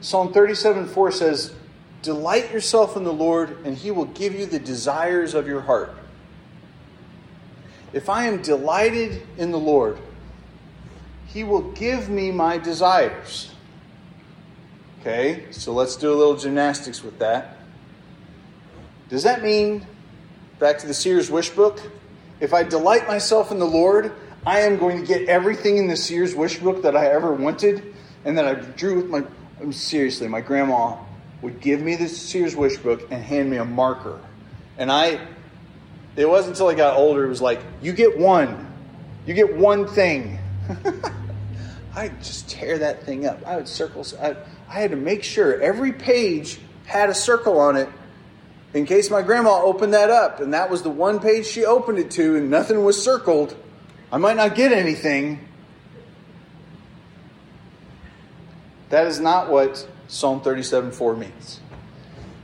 Psalm 0.00 0.32
37 0.32 0.88
4 0.88 1.10
says, 1.12 1.54
Delight 2.02 2.52
yourself 2.52 2.96
in 2.96 3.04
the 3.04 3.12
Lord, 3.12 3.64
and 3.64 3.76
he 3.76 3.90
will 3.90 4.04
give 4.06 4.34
you 4.34 4.46
the 4.46 4.58
desires 4.58 5.34
of 5.34 5.46
your 5.46 5.60
heart. 5.62 5.94
If 7.92 8.08
I 8.08 8.26
am 8.26 8.42
delighted 8.42 9.22
in 9.36 9.50
the 9.50 9.58
Lord, 9.58 9.98
he 11.26 11.44
will 11.44 11.72
give 11.72 12.08
me 12.08 12.30
my 12.30 12.58
desires. 12.58 13.50
Okay, 15.00 15.46
so 15.50 15.72
let's 15.72 15.96
do 15.96 16.12
a 16.12 16.16
little 16.16 16.36
gymnastics 16.36 17.02
with 17.02 17.18
that. 17.18 17.56
Does 19.08 19.22
that 19.22 19.42
mean, 19.42 19.86
back 20.58 20.78
to 20.78 20.86
the 20.86 20.94
Sears 20.94 21.30
Wish 21.30 21.50
book, 21.50 21.80
if 22.40 22.54
I 22.54 22.62
delight 22.62 23.08
myself 23.08 23.50
in 23.50 23.58
the 23.58 23.66
Lord, 23.66 24.12
I 24.46 24.60
am 24.60 24.78
going 24.78 25.00
to 25.00 25.06
get 25.06 25.28
everything 25.28 25.76
in 25.76 25.88
the 25.88 25.96
Sears 25.96 26.34
wish 26.34 26.58
book 26.58 26.82
that 26.82 26.96
I 26.96 27.06
ever 27.06 27.32
wanted 27.32 27.94
and 28.24 28.38
that 28.38 28.46
I 28.46 28.54
drew 28.54 28.96
with 28.96 29.10
my. 29.10 29.24
I'm 29.60 29.72
seriously, 29.72 30.28
my 30.28 30.40
grandma 30.40 30.96
would 31.42 31.60
give 31.60 31.80
me 31.80 31.96
the 31.96 32.08
Sears 32.08 32.56
wish 32.56 32.76
book 32.78 33.08
and 33.10 33.22
hand 33.22 33.50
me 33.50 33.56
a 33.56 33.64
marker. 33.64 34.20
And 34.76 34.90
I, 34.90 35.20
it 36.16 36.28
wasn't 36.28 36.54
until 36.54 36.68
I 36.68 36.74
got 36.74 36.96
older, 36.96 37.24
it 37.24 37.28
was 37.28 37.42
like, 37.42 37.60
you 37.82 37.92
get 37.92 38.18
one. 38.18 38.66
You 39.26 39.34
get 39.34 39.56
one 39.56 39.86
thing. 39.86 40.38
I'd 41.94 42.18
just 42.22 42.48
tear 42.48 42.78
that 42.78 43.04
thing 43.04 43.26
up. 43.26 43.46
I 43.46 43.56
would 43.56 43.68
circle. 43.68 44.04
I, 44.20 44.36
I 44.68 44.80
had 44.80 44.90
to 44.90 44.96
make 44.96 45.24
sure 45.24 45.60
every 45.60 45.92
page 45.92 46.60
had 46.86 47.10
a 47.10 47.14
circle 47.14 47.58
on 47.58 47.76
it 47.76 47.88
in 48.74 48.86
case 48.86 49.10
my 49.10 49.22
grandma 49.22 49.62
opened 49.62 49.94
that 49.94 50.10
up 50.10 50.40
and 50.40 50.54
that 50.54 50.70
was 50.70 50.82
the 50.82 50.90
one 50.90 51.20
page 51.20 51.46
she 51.46 51.64
opened 51.64 51.98
it 51.98 52.10
to 52.12 52.36
and 52.36 52.50
nothing 52.50 52.84
was 52.84 53.02
circled. 53.02 53.56
I 54.12 54.18
might 54.18 54.36
not 54.36 54.54
get 54.54 54.72
anything. 54.72 55.47
That 58.90 59.06
is 59.06 59.20
not 59.20 59.50
what 59.50 59.88
Psalm 60.08 60.40
37 60.40 60.92
4 60.92 61.16
means. 61.16 61.60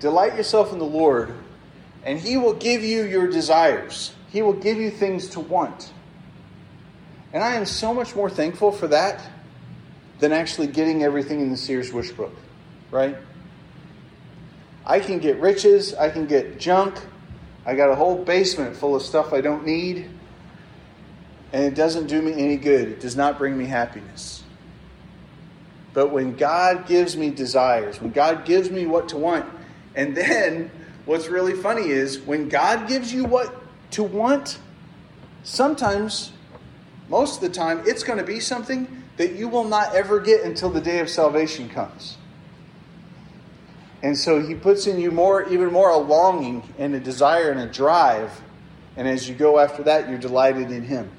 Delight 0.00 0.36
yourself 0.36 0.72
in 0.72 0.78
the 0.78 0.84
Lord, 0.84 1.34
and 2.04 2.18
He 2.18 2.36
will 2.36 2.54
give 2.54 2.82
you 2.82 3.04
your 3.04 3.28
desires. 3.28 4.12
He 4.28 4.42
will 4.42 4.52
give 4.52 4.78
you 4.78 4.90
things 4.90 5.28
to 5.30 5.40
want. 5.40 5.92
And 7.32 7.42
I 7.42 7.54
am 7.54 7.66
so 7.66 7.94
much 7.94 8.14
more 8.14 8.30
thankful 8.30 8.72
for 8.72 8.88
that 8.88 9.24
than 10.20 10.32
actually 10.32 10.68
getting 10.68 11.02
everything 11.02 11.40
in 11.40 11.50
the 11.50 11.56
Sears 11.56 11.92
Wish 11.92 12.12
Book, 12.12 12.34
right? 12.90 13.16
I 14.86 15.00
can 15.00 15.18
get 15.18 15.40
riches, 15.40 15.94
I 15.94 16.10
can 16.10 16.26
get 16.26 16.58
junk. 16.58 17.00
I 17.66 17.74
got 17.74 17.90
a 17.90 17.94
whole 17.94 18.22
basement 18.22 18.76
full 18.76 18.94
of 18.94 19.02
stuff 19.02 19.32
I 19.32 19.40
don't 19.40 19.64
need 19.64 20.10
and 21.54 21.62
it 21.62 21.76
doesn't 21.76 22.08
do 22.08 22.20
me 22.20 22.32
any 22.32 22.56
good. 22.56 22.88
It 22.88 23.00
does 23.00 23.14
not 23.14 23.38
bring 23.38 23.56
me 23.56 23.66
happiness. 23.66 24.42
But 25.94 26.08
when 26.08 26.34
God 26.34 26.86
gives 26.86 27.16
me 27.16 27.30
desires, 27.30 28.00
when 28.00 28.10
God 28.10 28.44
gives 28.44 28.68
me 28.68 28.84
what 28.84 29.08
to 29.10 29.16
want, 29.16 29.46
and 29.94 30.16
then 30.16 30.70
what's 31.06 31.28
really 31.28 31.54
funny 31.54 31.88
is 31.88 32.18
when 32.18 32.48
God 32.48 32.88
gives 32.88 33.12
you 33.12 33.24
what 33.24 33.54
to 33.92 34.02
want, 34.02 34.58
sometimes, 35.44 36.32
most 37.08 37.36
of 37.36 37.40
the 37.42 37.54
time, 37.54 37.82
it's 37.86 38.02
going 38.02 38.18
to 38.18 38.24
be 38.24 38.40
something 38.40 39.04
that 39.16 39.34
you 39.34 39.48
will 39.48 39.64
not 39.64 39.94
ever 39.94 40.18
get 40.18 40.42
until 40.42 40.68
the 40.68 40.80
day 40.80 40.98
of 40.98 41.08
salvation 41.08 41.68
comes. 41.68 42.16
And 44.02 44.18
so 44.18 44.42
he 44.42 44.54
puts 44.54 44.88
in 44.88 44.98
you 45.00 45.12
more, 45.12 45.48
even 45.48 45.72
more 45.72 45.90
a 45.90 45.96
longing 45.96 46.74
and 46.76 46.94
a 46.94 47.00
desire 47.00 47.50
and 47.50 47.60
a 47.60 47.66
drive. 47.66 48.42
And 48.96 49.06
as 49.06 49.28
you 49.28 49.34
go 49.34 49.60
after 49.60 49.84
that, 49.84 50.08
you're 50.08 50.18
delighted 50.18 50.72
in 50.72 50.82
him. 50.82 51.10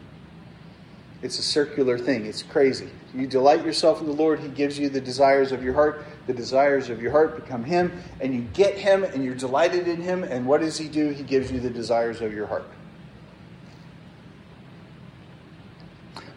It's 1.26 1.40
a 1.40 1.44
circular 1.44 1.98
thing. 1.98 2.28
It's 2.28 2.44
crazy. 2.44 2.88
You 3.16 3.26
delight 3.26 3.66
yourself 3.66 4.00
in 4.00 4.06
the 4.06 4.14
Lord, 4.14 4.40
He 4.40 4.48
gives 4.48 4.78
you 4.78 4.90
the 4.90 5.02
desires 5.02 5.52
of 5.52 5.64
your 5.64 5.74
heart. 5.74 6.06
The 6.28 6.34
desires 6.34 6.90
of 6.92 7.02
your 7.02 7.12
heart 7.12 7.36
become 7.36 7.64
Him, 7.64 7.92
and 8.22 8.34
you 8.34 8.42
get 8.54 8.78
Him, 8.78 9.04
and 9.04 9.24
you're 9.24 9.34
delighted 9.34 9.88
in 9.88 10.02
Him. 10.02 10.24
And 10.24 10.46
what 10.46 10.62
does 10.62 10.78
He 10.78 10.88
do? 10.88 11.10
He 11.10 11.24
gives 11.24 11.52
you 11.52 11.60
the 11.60 11.70
desires 11.70 12.22
of 12.22 12.32
your 12.32 12.46
heart. 12.46 12.68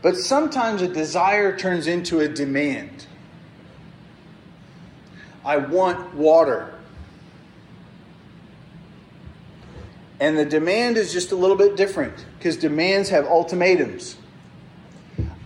But 0.01 0.17
sometimes 0.17 0.81
a 0.81 0.89
desire 0.89 1.55
turns 1.55 1.87
into 1.87 2.21
a 2.21 2.29
demand. 2.29 3.07
I 5.45 5.59
want 5.59 6.15
water. 6.15 6.75
And 10.19 10.39
the 10.39 10.47
demand 10.47 10.97
is 10.97 11.13
just 11.13 11.33
a 11.33 11.37
little 11.37 11.57
bit 11.57 11.77
different 11.77 12.25
because 12.39 12.57
demands 12.57 13.11
have 13.11 13.27
ultimatums. 13.27 14.18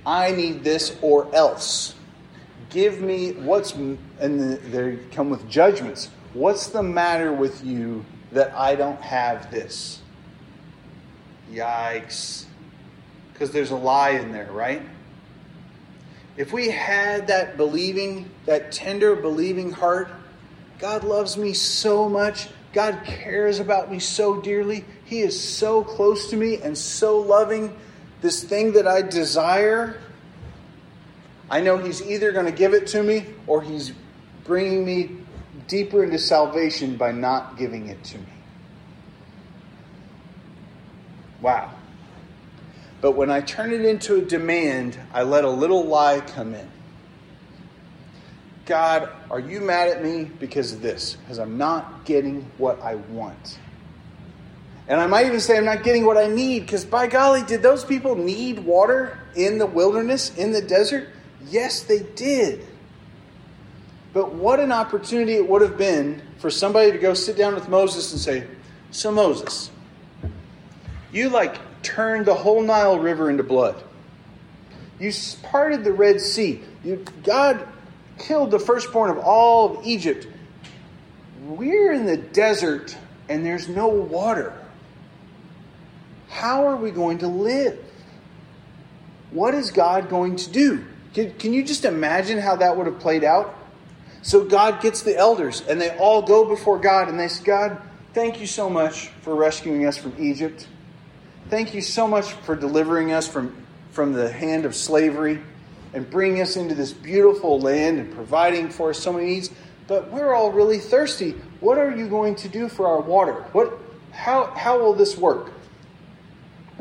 I 0.05 0.33
need 0.33 0.65
this 0.65 0.97
or 1.03 1.33
else. 1.35 1.95
Give 2.71 3.01
me 3.01 3.33
what's, 3.33 3.73
and 3.73 3.99
they 4.19 4.99
come 5.13 5.31
with 5.31 5.49
judgments. 5.49 6.09
What's 6.33 6.69
the 6.69 6.83
matter 6.83 7.33
with 7.33 7.65
you 7.65 8.05
that 8.33 8.55
I 8.55 8.75
don't 8.75 9.01
have 9.01 9.51
this? 9.51 10.01
Yikes. 11.53 12.47
Because 13.33 13.51
there's 13.51 13.71
a 13.71 13.77
lie 13.77 14.11
in 14.11 14.33
there, 14.33 14.51
right? 14.51 14.83
If 16.37 16.53
we 16.53 16.71
had 16.71 17.27
that 17.27 17.57
believing, 17.57 18.31
that 18.47 18.73
tender 18.73 19.15
believing 19.15 19.71
heart, 19.71 20.09
God 20.79 21.05
loves 21.05 21.37
me 21.37 21.53
so 21.53 22.09
much 22.09 22.49
God 22.73 23.01
cares 23.05 23.61
about 23.61 23.91
me 23.91 23.99
so 23.99 24.41
dearly. 24.41 24.85
He 25.05 25.21
is 25.21 25.39
so 25.39 25.85
close 25.85 26.31
to 26.31 26.37
me 26.37 26.61
and 26.63 26.77
so 26.77 27.19
loving. 27.19 27.77
This 28.23 28.45
thing 28.45 28.73
that 28.73 28.87
I 28.87 29.03
desire, 29.03 30.01
I 31.51 31.61
know 31.61 31.77
He's 31.77 32.01
either 32.01 32.33
going 32.33 32.47
to 32.47 32.53
give 32.53 32.73
it 32.73 32.87
to 32.89 33.03
me 33.03 33.27
or 33.47 33.61
He's 33.61 33.93
bringing 34.45 34.85
me 34.85 35.19
deeper 35.69 36.03
into 36.05 36.19
salvation 36.19 36.97
by 36.97 37.13
not 37.13 37.59
giving 37.59 37.89
it 37.89 38.03
to 38.05 38.19
me. 38.19 38.25
Wow. 41.41 41.73
But 43.01 43.13
when 43.13 43.31
I 43.31 43.41
turn 43.41 43.73
it 43.73 43.85
into 43.85 44.17
a 44.17 44.23
demand, 44.23 44.99
I 45.13 45.25
let 45.25 45.45
a 45.45 45.51
little 45.51 45.85
lie 45.85 46.21
come 46.21 46.55
in. 46.55 46.71
God, 48.65 49.11
are 49.29 49.41
you 49.41 49.61
mad 49.61 49.89
at 49.89 50.05
me 50.05 50.25
because 50.25 50.73
of 50.73 50.83
this? 50.83 51.17
Because 51.17 51.39
I'm 51.39 51.59
not 51.59 52.05
getting 52.05 52.49
what 52.59 52.81
I 52.81 52.95
want. 52.95 53.59
And 54.89 55.01
I 55.01 55.07
might 55.07 55.27
even 55.27 55.41
say 55.41 55.57
I'm 55.57 55.65
not 55.65 55.85
getting 55.85 56.05
what 56.05 56.17
I 56.17 56.27
need 56.27 56.61
because, 56.61 56.85
by 56.85 57.07
golly, 57.07 57.43
did 57.43 57.63
those 57.63 57.85
people 57.85 58.17
need 58.17 58.61
water 58.61 59.19
in 59.35 59.59
the 59.59 59.67
wilderness, 59.67 60.37
in 60.37 60.53
the 60.53 60.61
desert? 60.61 61.09
Yes, 61.47 61.83
they 61.83 62.01
did. 62.01 62.67
But 64.13 64.35
what 64.35 64.61
an 64.61 64.73
opportunity 64.73 65.35
it 65.35 65.49
would 65.49 65.63
have 65.63 65.79
been 65.79 66.21
for 66.39 66.51
somebody 66.51 66.93
to 66.93 66.99
go 66.99 67.15
sit 67.15 67.37
down 67.37 67.55
with 67.55 67.69
Moses 67.69 68.13
and 68.13 68.21
say, 68.21 68.47
So, 68.91 69.13
Moses, 69.13 69.71
you 71.13 71.29
like 71.29 71.57
turned 71.83 72.27
the 72.27 72.35
whole 72.35 72.63
Nile 72.63 72.99
River 72.99 73.31
into 73.31 73.43
blood. 73.43 73.83
You 74.99 75.13
parted 75.43 75.85
the 75.85 75.93
Red 75.93 76.21
Sea. 76.21 76.61
You, 76.85 77.05
God 77.23 77.67
killed 78.19 78.51
the 78.51 78.59
firstborn 78.59 79.11
of 79.11 79.19
all 79.19 79.79
of 79.79 79.87
Egypt. 79.87 80.27
We're 81.45 81.93
in 81.93 82.07
the 82.07 82.17
desert 82.17 82.97
and 83.29 83.45
there's 83.45 83.69
no 83.69 83.89
water. 83.89 84.62
How 86.33 86.67
are 86.67 86.77
we 86.77 86.91
going 86.91 87.19
to 87.19 87.29
live? 87.29 87.79
What 89.33 89.55
is 89.55 89.71
God 89.71 90.09
going 90.09 90.37
to 90.37 90.51
do? 90.51 90.85
Can, 91.13 91.35
can 91.35 91.53
you 91.53 91.63
just 91.63 91.85
imagine 91.85 92.39
how 92.39 92.57
that 92.57 92.75
would 92.75 92.87
have 92.87 92.99
played 92.99 93.23
out? 93.23 93.55
So 94.23 94.43
God 94.43 94.81
gets 94.81 95.03
the 95.03 95.15
elders 95.15 95.63
and 95.69 95.79
they 95.79 95.91
all 95.99 96.23
go 96.23 96.47
before 96.47 96.79
God 96.79 97.11
and 97.11 97.21
they 97.21 97.29
say, 97.29 97.45
God, 97.45 97.83
thank 98.15 98.41
you 98.41 98.47
so 98.47 98.71
much 98.71 99.09
for 99.21 99.35
rescuing 99.35 99.85
us 99.87 99.99
from 99.99 100.15
Egypt. 100.19 100.67
Thank 101.51 101.75
you 101.75 101.83
so 101.83 102.09
much 102.09 102.33
for 102.33 102.57
delivering 102.57 103.13
us 103.13 103.29
from, 103.29 103.55
from 103.91 104.15
the 104.15 104.33
hand 104.33 104.65
of 104.65 104.75
slavery 104.75 105.39
and 105.93 106.09
bringing 106.11 106.41
us 106.41 106.57
into 106.57 106.75
this 106.75 106.95
beautiful 106.95 107.61
land 107.61 107.99
and 107.99 108.11
providing 108.15 108.71
for 108.71 108.91
us 108.91 108.99
so 108.99 109.13
many 109.13 109.27
needs. 109.27 109.51
But 109.87 110.11
we're 110.11 110.33
all 110.33 110.51
really 110.51 110.79
thirsty. 110.79 111.33
What 111.61 111.77
are 111.77 111.95
you 111.95 112.09
going 112.09 112.37
to 112.37 112.49
do 112.49 112.71
for 112.71 112.87
our 112.87 113.03
water? 113.03 113.35
What, 113.53 113.79
how, 114.13 114.47
how 114.47 114.79
will 114.79 114.95
this 114.95 115.19
work? 115.19 115.53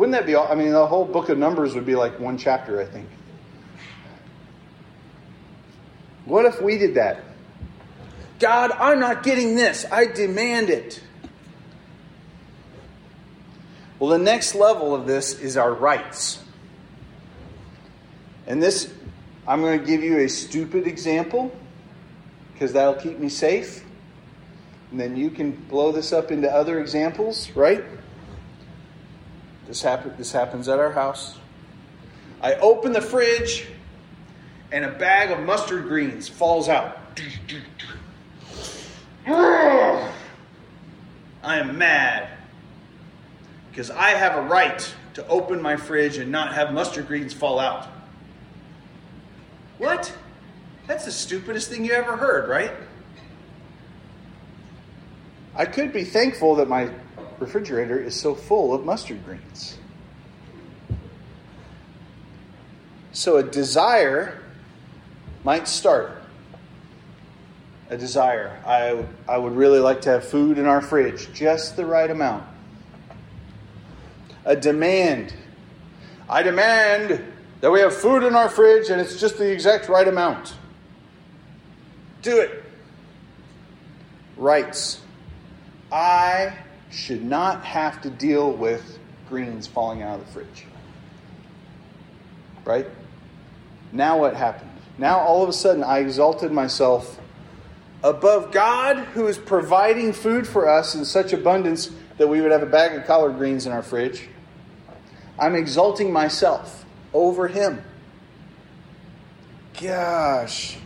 Wouldn't 0.02 0.18
that 0.18 0.26
be 0.26 0.34
all? 0.34 0.52
I 0.52 0.56
mean, 0.56 0.72
the 0.72 0.88
whole 0.88 1.06
book 1.06 1.30
of 1.30 1.38
Numbers 1.38 1.76
would 1.76 1.86
be 1.86 1.96
like 1.96 2.20
one 2.20 2.36
chapter, 2.36 2.82
I 2.82 2.86
think. 2.86 3.08
What 6.26 6.46
if 6.46 6.60
we 6.60 6.80
did 6.80 6.96
that? 6.96 7.24
God, 8.40 8.72
I'm 8.72 9.00
not 9.00 9.22
getting 9.22 9.56
this. 9.56 9.86
I 9.92 10.08
demand 10.08 10.72
it. 10.72 11.04
Well, 14.00 14.10
the 14.10 14.18
next 14.18 14.56
level 14.56 14.96
of 14.96 15.06
this 15.06 15.40
is 15.40 15.56
our 15.56 15.72
rights. 15.72 16.44
And 18.48 18.60
this 18.60 18.92
I'm 19.48 19.62
going 19.62 19.80
to 19.80 19.86
give 19.86 20.02
you 20.02 20.18
a 20.18 20.28
stupid 20.28 20.88
example 20.88 21.56
because 22.54 22.74
that'll 22.74 22.96
keep 22.96 23.20
me 23.20 23.30
safe. 23.30 23.86
And 24.90 25.00
then 25.00 25.16
you 25.16 25.30
can 25.30 25.52
blow 25.52 25.92
this 25.92 26.12
up 26.12 26.32
into 26.32 26.52
other 26.52 26.80
examples, 26.80 27.52
right? 27.52 27.84
This, 29.72 29.84
happen- 29.84 30.14
this 30.18 30.34
happens 30.34 30.68
at 30.68 30.80
our 30.80 30.92
house. 30.92 31.38
I 32.42 32.56
open 32.56 32.92
the 32.92 33.00
fridge 33.00 33.68
and 34.70 34.84
a 34.84 34.92
bag 34.92 35.32
of 35.32 35.40
mustard 35.46 35.88
greens 35.88 36.28
falls 36.28 36.68
out. 36.68 36.98
I 39.26 40.12
am 41.42 41.78
mad 41.78 42.28
because 43.70 43.90
I 43.90 44.10
have 44.10 44.36
a 44.36 44.42
right 44.42 44.94
to 45.14 45.26
open 45.30 45.62
my 45.62 45.78
fridge 45.78 46.18
and 46.18 46.30
not 46.30 46.54
have 46.54 46.74
mustard 46.74 47.08
greens 47.08 47.34
fall 47.34 47.58
out. 47.58 47.88
What? 49.78 50.12
That's 50.86 51.06
the 51.06 51.14
stupidest 51.14 51.70
thing 51.70 51.86
you 51.86 51.94
ever 51.94 52.18
heard, 52.18 52.50
right? 52.50 52.72
I 55.56 55.64
could 55.64 55.94
be 55.94 56.04
thankful 56.04 56.56
that 56.56 56.68
my 56.68 56.90
refrigerator 57.42 58.00
is 58.00 58.18
so 58.18 58.36
full 58.36 58.74
of 58.74 58.86
mustard 58.86 59.26
greens. 59.26 59.78
So 63.12 63.38
a 63.38 63.44
desire 63.44 64.40
might 65.44 65.68
start. 65.68 66.22
A 67.90 67.98
desire. 67.98 68.62
I, 68.66 69.06
I 69.28 69.38
would 69.38 69.54
really 69.54 69.80
like 69.80 70.02
to 70.02 70.10
have 70.12 70.24
food 70.24 70.58
in 70.58 70.66
our 70.66 70.82
fridge, 70.82 71.34
just 71.34 71.76
the 71.76 71.86
right 71.86 72.10
amount. 72.10 72.46
A 74.46 74.56
demand. 74.56 75.34
I 76.30 76.44
demand 76.44 77.22
that 77.60 77.70
we 77.70 77.82
have 77.82 77.94
food 77.94 78.24
in 78.24 78.34
our 78.34 78.50
fridge 78.50 78.90
and 78.90 79.02
it's 79.02 79.20
just 79.20 79.38
the 79.38 79.52
exact 79.52 79.90
right 79.90 80.08
amount. 80.08 80.54
Do 82.22 82.40
it. 82.40 82.64
Rights. 84.38 85.02
I 85.92 86.56
should 86.92 87.24
not 87.24 87.64
have 87.64 88.02
to 88.02 88.10
deal 88.10 88.52
with 88.52 89.00
greens 89.30 89.66
falling 89.66 90.02
out 90.02 90.20
of 90.20 90.26
the 90.26 90.32
fridge. 90.34 90.66
Right? 92.66 92.88
Now 93.92 94.20
what 94.20 94.36
happened? 94.36 94.70
Now 94.98 95.20
all 95.20 95.42
of 95.42 95.50
a 95.50 95.54
sudden 95.54 95.84
I 95.84 96.00
exalted 96.00 96.52
myself 96.52 97.20
above 98.04 98.52
God 98.52 98.98
who 98.98 99.28
is 99.28 99.38
providing 99.38 100.14
food 100.14 100.48
for 100.48 100.68
us 100.68 100.96
in 100.96 101.06
such 101.06 101.34
abundance 101.34 101.92
that 102.18 102.28
we 102.28 102.42
would 102.42 102.52
have 102.52 102.64
a 102.64 102.68
bag 102.68 102.98
of 102.98 103.06
collard 103.06 103.38
greens 103.38 103.66
in 103.66 103.72
our 103.72 103.84
fridge. 103.84 104.28
I'm 105.40 105.56
exalting 105.56 106.12
myself 106.12 106.86
over 107.14 107.48
him. 107.48 107.84
Gosh, 109.80 110.78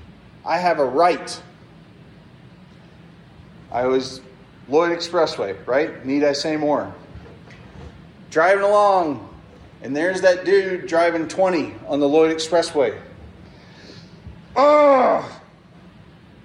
I 0.46 0.60
have 0.60 0.80
a 0.80 0.86
right. 0.86 1.41
I 3.72 3.88
was 3.88 4.22
Lloyd 4.67 4.91
Expressway, 4.91 5.56
right? 5.67 6.06
Need 6.06 6.23
I 6.23 6.34
say 6.34 6.58
more? 6.58 6.93
Driving 8.32 8.63
along, 8.63 9.30
and 9.82 9.95
there's 9.95 10.21
that 10.21 10.45
dude 10.45 10.88
driving 10.88 11.28
20 11.28 11.73
on 11.88 11.99
the 11.99 12.08
Lloyd 12.08 12.36
Expressway. 12.36 12.99
Oh, 14.56 15.41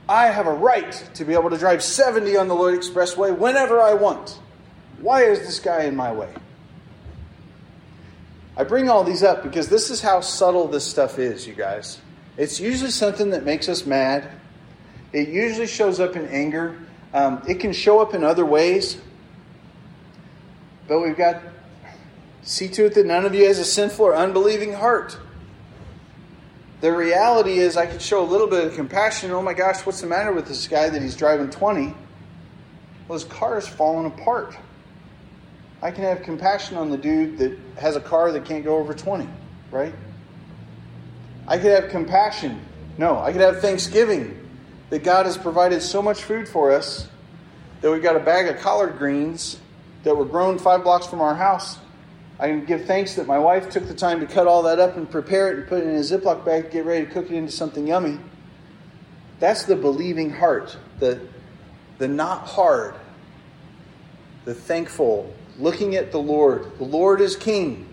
I 0.09 0.27
have 0.27 0.47
a 0.47 0.53
right 0.53 0.93
to 1.15 1.25
be 1.25 1.35
able 1.35 1.51
to 1.51 1.59
drive 1.59 1.83
70 1.83 2.37
on 2.37 2.49
the 2.49 2.55
Lloyd 2.55 2.79
Expressway 2.79 3.37
whenever 3.37 3.81
I 3.81 3.95
want. 3.95 4.39
Why 5.01 5.23
is 5.23 5.41
this 5.41 5.61
guy 5.61 5.85
in 5.85 5.97
my 5.97 6.13
way? 6.13 6.33
I 8.57 8.65
bring 8.65 8.91
all 8.91 9.05
these 9.05 9.23
up 9.23 9.43
because 9.43 9.69
this 9.69 9.89
is 9.89 10.03
how 10.03 10.21
subtle 10.21 10.69
this 10.69 10.85
stuff 10.85 11.19
is, 11.19 11.47
you 11.47 11.55
guys. 11.55 11.99
It's 12.37 12.61
usually 12.61 12.91
something 12.91 13.31
that 13.31 13.45
makes 13.45 13.69
us 13.69 13.87
mad. 13.87 14.29
It 15.13 15.29
usually 15.29 15.67
shows 15.67 16.01
up 16.01 16.17
in 16.17 16.27
anger. 16.27 16.77
Um, 17.13 17.43
it 17.49 17.61
can 17.61 17.73
show 17.73 18.01
up 18.01 18.15
in 18.15 18.25
other 18.25 18.47
ways. 18.47 19.01
But 20.87 21.01
we've 21.01 21.17
got 21.17 21.43
See 22.43 22.69
to 22.69 22.87
it 22.87 22.95
that 22.95 23.07
none 23.07 23.25
of 23.25 23.35
you 23.35 23.47
has 23.47 23.59
a 23.59 23.65
sinful 23.65 24.07
or 24.07 24.17
unbelieving 24.17 24.73
heart. 24.73 25.19
The 26.81 26.91
reality 26.91 27.59
is, 27.59 27.77
I 27.77 27.85
could 27.85 28.01
show 28.01 28.23
a 28.23 28.25
little 28.25 28.47
bit 28.47 28.67
of 28.67 28.75
compassion. 28.75 29.31
Oh 29.31 29.43
my 29.43 29.53
gosh, 29.53 29.85
what's 29.85 30.01
the 30.01 30.07
matter 30.07 30.33
with 30.33 30.47
this 30.47 30.67
guy 30.67 30.89
that 30.89 31.03
he's 31.03 31.15
driving 31.15 31.51
20? 31.51 31.95
Well, 33.07 33.19
his 33.19 33.25
car 33.25 33.59
is 33.59 33.69
falling 33.69 34.07
apart. 34.07 34.57
I 35.83 35.91
can 35.91 36.05
have 36.05 36.23
compassion 36.23 36.79
on 36.79 36.91
the 36.91 36.97
dude 36.97 37.39
that 37.39 37.59
has 37.79 37.97
a 37.97 38.01
car 38.01 38.33
that 38.33 38.47
can't 38.47 38.65
go 38.65 38.79
over 38.79 38.95
20, 38.95 39.29
right? 39.71 39.95
I 41.47 41.59
could 41.59 41.71
have 41.71 41.91
compassion. 41.91 42.61
No, 42.97 43.19
I 43.19 43.33
could 43.33 43.41
have 43.43 43.61
thanksgiving 43.61 44.40
that 44.91 45.05
God 45.05 45.27
has 45.27 45.39
provided 45.39 45.83
so 45.83 46.03
much 46.03 46.23
food 46.23 46.49
for 46.49 46.73
us 46.73 47.09
that 47.81 47.91
we've 47.91 48.03
got 48.03 48.17
a 48.17 48.21
bag 48.21 48.49
of 48.49 48.61
collard 48.61 48.99
greens 48.99 49.59
that 50.03 50.17
were 50.17 50.25
grown 50.25 50.59
five 50.59 50.83
blocks 50.83 51.07
from 51.07 51.21
our 51.21 51.35
house. 51.35 51.79
I 52.39 52.49
can 52.49 52.65
give 52.65 52.87
thanks 52.87 53.15
that 53.15 53.27
my 53.27 53.39
wife 53.39 53.71
took 53.71 53.87
the 53.87 53.95
time 53.95 54.21
to 54.21 54.27
cut 54.27 54.47
all 54.47 54.63
that 54.65 54.79
up 54.79 54.97
and 54.97 55.11
prepare 55.11 55.53
it 55.53 55.59
and 55.59 55.69
put 55.69 55.83
it 55.83 55.87
in 55.87 55.95
a 55.95 56.01
Ziploc 56.01 56.45
bag, 56.45 56.65
to 56.65 56.71
get 56.71 56.85
ready 56.85 57.07
to 57.07 57.13
cook 57.13 57.27
it 57.27 57.35
into 57.35 57.53
something 57.53 57.87
yummy. 57.87 58.19
That's 59.39 59.65
the 59.65 59.77
believing 59.77 60.31
heart, 60.31 60.77
the, 60.99 61.21
the 61.99 62.09
not 62.09 62.47
hard, 62.47 62.95
the 64.45 64.55
thankful, 64.55 65.35
looking 65.59 65.97
at 65.97 66.13
the 66.13 66.19
Lord. 66.19 66.79
The 66.79 66.85
Lord 66.85 67.21
is 67.21 67.37
king. 67.37 67.87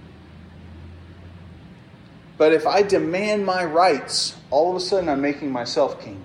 But 2.37 2.53
if 2.53 2.65
I 2.65 2.83
demand 2.83 3.45
my 3.45 3.65
rights, 3.65 4.35
all 4.49 4.69
of 4.69 4.77
a 4.77 4.79
sudden 4.79 5.09
I'm 5.09 5.21
making 5.21 5.51
myself 5.51 6.01
king. 6.01 6.23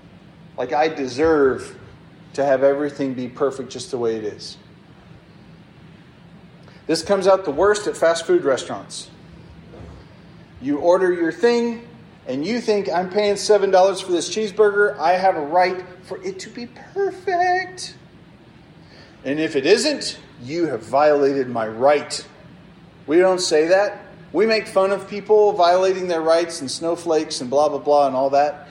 Like 0.57 0.73
I 0.73 0.89
deserve 0.89 1.77
to 2.35 2.45
have 2.45 2.63
everything 2.63 3.15
be 3.15 3.29
perfect 3.29 3.71
just 3.71 3.91
the 3.91 3.99
way 3.99 4.17
it 4.17 4.25
is. 4.25 4.57
This 6.87 7.03
comes 7.03 7.27
out 7.27 7.45
the 7.45 7.51
worst 7.51 7.87
at 7.87 7.97
fast 7.97 8.27
food 8.27 8.45
restaurants. 8.45 9.11
You 10.61 10.79
order 10.79 11.13
your 11.13 11.33
thing, 11.33 11.89
and 12.27 12.45
you 12.47 12.61
think 12.61 12.89
I'm 12.89 13.11
paying 13.11 13.35
$7 13.35 14.03
for 14.03 14.13
this 14.13 14.29
cheeseburger. 14.29 14.99
I 14.99 15.13
have 15.13 15.37
a 15.37 15.41
right 15.41 15.85
for 16.03 16.23
it 16.23 16.39
to 16.41 16.51
be 16.51 16.67
perfect. 16.67 17.97
And 19.25 19.39
if 19.39 19.57
it 19.57 19.67
isn't, 19.67 20.19
you 20.43 20.67
have 20.67 20.83
violated 20.83 21.49
my 21.49 21.69
right. 21.69 22.25
We 23.07 23.19
don't 23.19 23.41
say 23.41 23.69
that. 23.69 24.01
We 24.33 24.47
make 24.47 24.67
fun 24.67 24.93
of 24.93 25.09
people 25.09 25.53
violating 25.53 26.09
their 26.09 26.23
rights 26.23 26.61
and 26.61 26.71
snowflakes 26.71 27.41
and 27.41 27.51
blah, 27.51 27.69
blah, 27.69 27.79
blah, 27.79 28.07
and 28.07 28.17
all 28.17 28.31
that. 28.31 28.69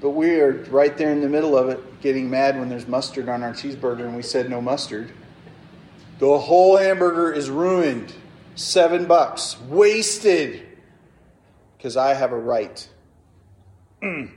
But 0.00 0.10
we 0.10 0.40
are 0.40 0.52
right 0.70 0.96
there 0.96 1.12
in 1.12 1.20
the 1.20 1.28
middle 1.28 1.56
of 1.56 1.68
it, 1.68 2.00
getting 2.00 2.28
mad 2.28 2.58
when 2.58 2.68
there's 2.68 2.86
mustard 2.86 3.28
on 3.28 3.42
our 3.42 3.52
cheeseburger 3.52 4.00
and 4.00 4.14
we 4.14 4.22
said 4.22 4.50
no 4.50 4.60
mustard. 4.60 5.12
The 6.18 6.38
whole 6.38 6.76
hamburger 6.76 7.32
is 7.32 7.50
ruined. 7.50 8.12
Seven 8.54 9.06
bucks. 9.06 9.60
Wasted. 9.62 10.66
Because 11.76 11.96
I 11.96 12.14
have 12.14 12.32
a 12.32 12.38
right. 12.38 12.88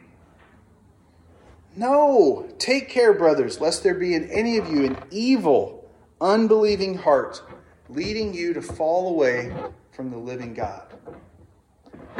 No. 1.78 2.50
Take 2.58 2.89
care, 2.89 3.13
brothers, 3.13 3.62
lest 3.62 3.84
there 3.84 3.93
be 3.93 4.15
in 4.15 4.30
any 4.32 4.58
of 4.58 4.67
you 4.67 4.86
an 4.86 4.98
evil, 5.12 5.88
unbelieving 6.20 6.98
heart, 6.98 7.43
leading 7.88 8.34
you 8.34 8.54
to 8.54 8.63
fall 8.63 9.10
away 9.10 9.54
from 9.91 10.10
the 10.10 10.17
living 10.17 10.56
God. 10.56 10.87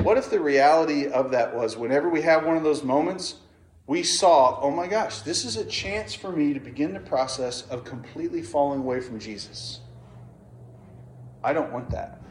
What 0.03 0.17
if 0.17 0.29
the 0.29 0.39
reality 0.39 1.07
of 1.07 1.31
that 1.31 1.55
was 1.55 1.75
whenever 1.75 2.10
we 2.10 2.21
have 2.21 2.45
one 2.45 2.57
of 2.57 2.63
those 2.63 2.83
moments, 2.83 3.36
we 3.88 4.03
saw, 4.03 4.60
oh 4.62 4.71
my 4.71 4.88
gosh, 4.88 5.21
this 5.21 5.45
is 5.45 5.55
a 5.57 5.65
chance 5.65 6.13
for 6.13 6.31
me 6.31 6.53
to 6.53 6.60
begin 6.60 6.93
the 6.93 6.99
process 6.99 7.63
of 7.69 7.83
completely 7.83 8.41
falling 8.41 8.79
away 8.79 8.99
from 8.99 9.19
Jesus. 9.19 9.79
I 11.43 11.53
don't 11.53 11.71
want 11.71 11.89
that. 11.91 12.21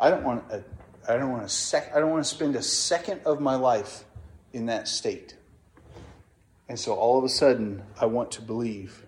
I 0.00 0.10
don't 0.10 0.24
want 0.24 0.44
a, 0.50 0.64
I 1.08 1.16
don't 1.16 1.30
want 1.30 1.44
a 1.44 1.48
sec, 1.48 1.92
I 1.94 2.00
don't 2.00 2.10
want 2.10 2.24
to 2.24 2.28
spend 2.28 2.56
a 2.56 2.62
second 2.62 3.22
of 3.24 3.40
my 3.40 3.54
life 3.54 4.04
in 4.52 4.66
that 4.66 4.88
state. 4.88 5.36
And 6.68 6.78
so 6.78 6.94
all 6.94 7.18
of 7.18 7.24
a 7.24 7.28
sudden, 7.28 7.82
I 7.98 8.06
want 8.06 8.30
to 8.32 8.42
believe. 8.42 9.06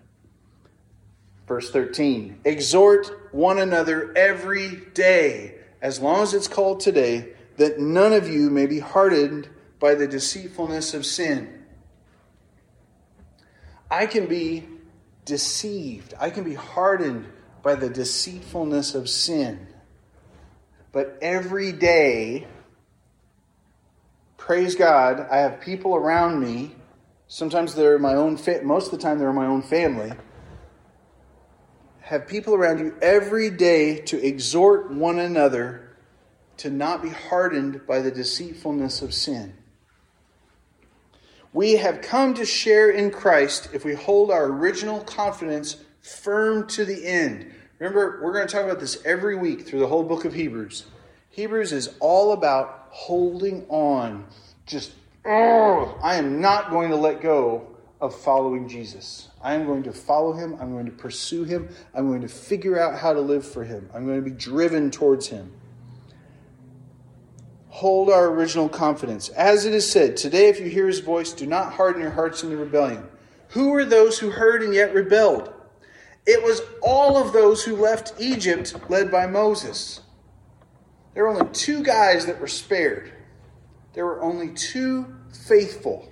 Verse 1.47 1.69
13 1.69 2.39
Exhort 2.45 3.33
one 3.33 3.59
another 3.59 4.13
every 4.15 4.81
day, 4.93 5.59
as 5.81 5.99
long 5.99 6.23
as 6.23 6.33
it's 6.33 6.47
called 6.47 6.79
today, 6.79 7.33
that 7.57 7.79
none 7.79 8.13
of 8.13 8.29
you 8.29 8.49
may 8.49 8.65
be 8.65 8.79
hardened 8.79 9.49
by 9.79 9.95
the 9.95 10.07
deceitfulness 10.07 10.93
of 10.93 11.05
sin. 11.05 11.65
I 13.89 14.05
can 14.05 14.27
be 14.27 14.67
deceived, 15.25 16.13
I 16.19 16.29
can 16.29 16.43
be 16.43 16.53
hardened 16.53 17.27
by 17.63 17.75
the 17.75 17.89
deceitfulness 17.89 18.95
of 18.95 19.09
sin. 19.09 19.67
But 20.91 21.17
every 21.21 21.71
day, 21.71 22.47
praise 24.37 24.75
God, 24.75 25.27
I 25.31 25.37
have 25.37 25.61
people 25.61 25.95
around 25.95 26.39
me 26.39 26.75
Sometimes 27.31 27.75
they're 27.75 27.97
my 27.97 28.15
own, 28.15 28.35
fa- 28.35 28.59
most 28.61 28.91
of 28.91 28.91
the 28.91 28.97
time 28.97 29.17
they're 29.17 29.31
my 29.31 29.45
own 29.45 29.61
family. 29.61 30.11
Have 32.11 32.27
people 32.27 32.53
around 32.53 32.79
you 32.79 32.93
every 33.01 33.49
day 33.49 33.99
to 33.99 34.21
exhort 34.21 34.91
one 34.91 35.17
another 35.17 35.95
to 36.57 36.69
not 36.69 37.01
be 37.01 37.07
hardened 37.07 37.87
by 37.87 38.01
the 38.01 38.11
deceitfulness 38.11 39.01
of 39.01 39.13
sin. 39.13 39.53
We 41.53 41.77
have 41.77 42.01
come 42.01 42.33
to 42.33 42.45
share 42.45 42.89
in 42.89 43.11
Christ 43.11 43.69
if 43.71 43.85
we 43.85 43.93
hold 43.93 44.29
our 44.29 44.43
original 44.47 44.99
confidence 44.99 45.77
firm 46.01 46.67
to 46.67 46.83
the 46.83 47.05
end. 47.05 47.49
Remember, 47.79 48.19
we're 48.21 48.33
going 48.33 48.45
to 48.45 48.53
talk 48.53 48.65
about 48.65 48.81
this 48.81 49.01
every 49.05 49.37
week 49.37 49.65
through 49.65 49.79
the 49.79 49.87
whole 49.87 50.03
book 50.03 50.25
of 50.25 50.33
Hebrews. 50.33 50.87
Hebrews 51.29 51.71
is 51.71 51.95
all 52.01 52.33
about 52.33 52.87
holding 52.89 53.65
on, 53.69 54.25
just 54.65 54.91
oh, 55.23 55.97
I 56.03 56.15
am 56.15 56.41
not 56.41 56.71
going 56.71 56.89
to 56.89 56.97
let 56.97 57.21
go 57.21 57.71
of 58.01 58.15
following 58.15 58.67
Jesus. 58.67 59.29
I 59.41 59.53
am 59.53 59.65
going 59.65 59.83
to 59.83 59.93
follow 59.93 60.33
him. 60.33 60.57
I'm 60.59 60.71
going 60.71 60.85
to 60.85 60.91
pursue 60.91 61.43
him. 61.43 61.69
I'm 61.93 62.07
going 62.07 62.21
to 62.21 62.27
figure 62.27 62.79
out 62.79 62.99
how 62.99 63.13
to 63.13 63.21
live 63.21 63.45
for 63.45 63.63
him. 63.63 63.89
I'm 63.93 64.05
going 64.05 64.23
to 64.23 64.29
be 64.29 64.35
driven 64.35 64.91
towards 64.91 65.27
him. 65.27 65.51
Hold 67.69 68.09
our 68.09 68.27
original 68.27 68.67
confidence. 68.67 69.29
As 69.29 69.65
it 69.65 69.73
is 69.73 69.89
said, 69.89 70.17
today 70.17 70.49
if 70.49 70.59
you 70.59 70.65
hear 70.65 70.87
his 70.87 70.99
voice, 70.99 71.31
do 71.31 71.45
not 71.45 71.73
harden 71.73 72.01
your 72.01 72.11
hearts 72.11 72.43
in 72.43 72.49
the 72.49 72.57
rebellion. 72.57 73.03
Who 73.49 73.69
were 73.69 73.85
those 73.85 74.19
who 74.19 74.31
heard 74.31 74.63
and 74.63 74.73
yet 74.73 74.93
rebelled? 74.93 75.53
It 76.25 76.43
was 76.43 76.61
all 76.81 77.17
of 77.17 77.33
those 77.33 77.63
who 77.63 77.75
left 77.75 78.13
Egypt 78.19 78.75
led 78.89 79.09
by 79.09 79.27
Moses. 79.27 80.01
There 81.13 81.23
were 81.23 81.29
only 81.29 81.51
two 81.51 81.83
guys 81.83 82.25
that 82.25 82.39
were 82.39 82.47
spared 82.47 83.11
there 83.93 84.05
were 84.05 84.21
only 84.21 84.49
two 84.49 85.13
faithful 85.47 86.10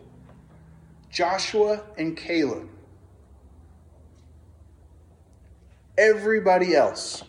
Joshua 1.10 1.84
and 1.98 2.16
Caleb. 2.16 2.70
Everybody 5.98 6.76
else. 6.76 7.24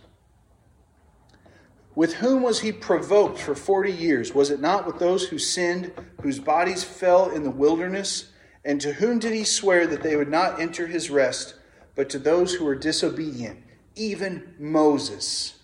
With 1.95 2.15
whom 2.15 2.43
was 2.43 2.61
he 2.61 2.73
provoked 2.73 3.39
for 3.39 3.55
40 3.55 3.91
years? 3.93 4.33
Was 4.33 4.51
it 4.51 4.61
not 4.61 4.87
with 4.87 4.99
those 4.99 5.29
who 5.29 5.39
sinned, 5.39 5.93
whose 6.23 6.39
bodies 6.39 6.85
fell 6.85 7.31
in 7.31 7.43
the 7.43 7.51
wilderness? 7.51 8.31
And 8.65 8.81
to 8.83 8.93
whom 8.93 9.19
did 9.19 9.33
he 9.33 9.45
swear 9.45 9.87
that 9.87 10.03
they 10.03 10.17
would 10.17 10.29
not 10.29 10.61
enter 10.61 10.87
his 10.87 11.11
rest, 11.11 11.55
but 11.95 12.09
to 12.11 12.19
those 12.19 12.55
who 12.55 12.65
were 12.65 12.77
disobedient, 12.77 13.59
even 13.97 14.55
Moses? 14.59 15.59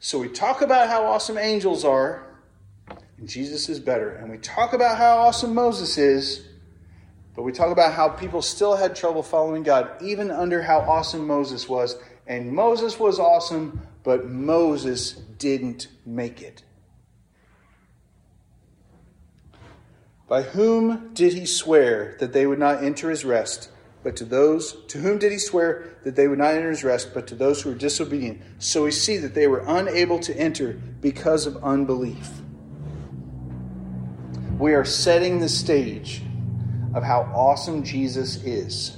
So 0.00 0.18
we 0.18 0.28
talk 0.28 0.62
about 0.62 0.88
how 0.88 1.04
awesome 1.04 1.38
angels 1.38 1.84
are, 1.84 2.26
and 3.18 3.28
Jesus 3.28 3.68
is 3.68 3.80
better. 3.80 4.10
And 4.10 4.30
we 4.30 4.38
talk 4.38 4.72
about 4.72 4.98
how 4.98 5.18
awesome 5.18 5.54
Moses 5.54 5.98
is, 5.98 6.46
but 7.36 7.42
we 7.42 7.52
talk 7.52 7.70
about 7.70 7.92
how 7.92 8.08
people 8.08 8.42
still 8.42 8.74
had 8.74 8.96
trouble 8.96 9.22
following 9.22 9.62
God, 9.62 9.90
even 10.02 10.30
under 10.30 10.62
how 10.62 10.80
awesome 10.80 11.26
Moses 11.26 11.68
was. 11.68 11.96
And 12.26 12.50
Moses 12.50 12.98
was 12.98 13.20
awesome, 13.20 13.86
but 14.02 14.26
Moses 14.26 15.12
didn't 15.12 15.88
make 16.04 16.42
it. 16.42 16.62
By 20.26 20.42
whom 20.42 21.14
did 21.14 21.34
he 21.34 21.46
swear 21.46 22.16
that 22.18 22.32
they 22.32 22.46
would 22.46 22.58
not 22.58 22.82
enter 22.82 23.10
his 23.10 23.24
rest? 23.24 23.70
But 24.02 24.16
to 24.16 24.24
those 24.24 24.84
to 24.86 24.98
whom 24.98 25.18
did 25.18 25.30
he 25.30 25.38
swear 25.38 25.98
that 26.04 26.16
they 26.16 26.26
would 26.28 26.38
not 26.38 26.54
enter 26.54 26.70
his 26.70 26.84
rest, 26.84 27.12
but 27.12 27.26
to 27.28 27.34
those 27.34 27.62
who 27.62 27.70
were 27.70 27.76
disobedient? 27.76 28.40
So 28.58 28.84
we 28.84 28.92
see 28.92 29.18
that 29.18 29.34
they 29.34 29.46
were 29.46 29.64
unable 29.66 30.18
to 30.20 30.36
enter 30.36 30.72
because 30.72 31.46
of 31.46 31.62
unbelief 31.62 32.30
we 34.58 34.72
are 34.72 34.84
setting 34.84 35.38
the 35.38 35.48
stage 35.48 36.22
of 36.96 37.04
how 37.04 37.30
awesome 37.34 37.84
Jesus 37.84 38.36
is 38.42 38.96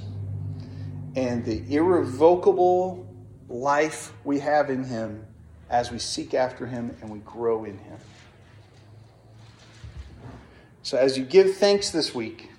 and 1.17 1.43
the 1.43 1.61
irrevocable 1.75 3.05
life 3.49 4.13
we 4.23 4.39
have 4.39 4.69
in 4.69 4.85
him 4.85 5.25
as 5.69 5.91
we 5.91 5.99
seek 5.99 6.33
after 6.33 6.65
him 6.65 6.95
and 7.01 7.11
we 7.11 7.19
grow 7.19 7.65
in 7.65 7.77
him. 7.77 7.97
So, 10.81 10.97
as 10.97 11.17
you 11.17 11.25
give 11.25 11.57
thanks 11.57 11.89
this 11.89 12.15
week, 12.15 12.49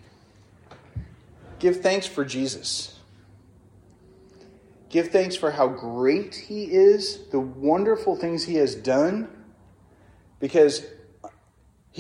give 1.58 1.80
thanks 1.80 2.06
for 2.06 2.22
Jesus. 2.22 2.98
give 4.90 5.08
thanks 5.08 5.36
for 5.36 5.52
how 5.52 5.68
great 5.68 6.34
He 6.34 6.64
is, 6.64 7.28
the 7.30 7.40
wonderful 7.40 8.14
things 8.14 8.44
He 8.44 8.56
has 8.56 8.74
done, 8.74 9.28
because 10.38 10.84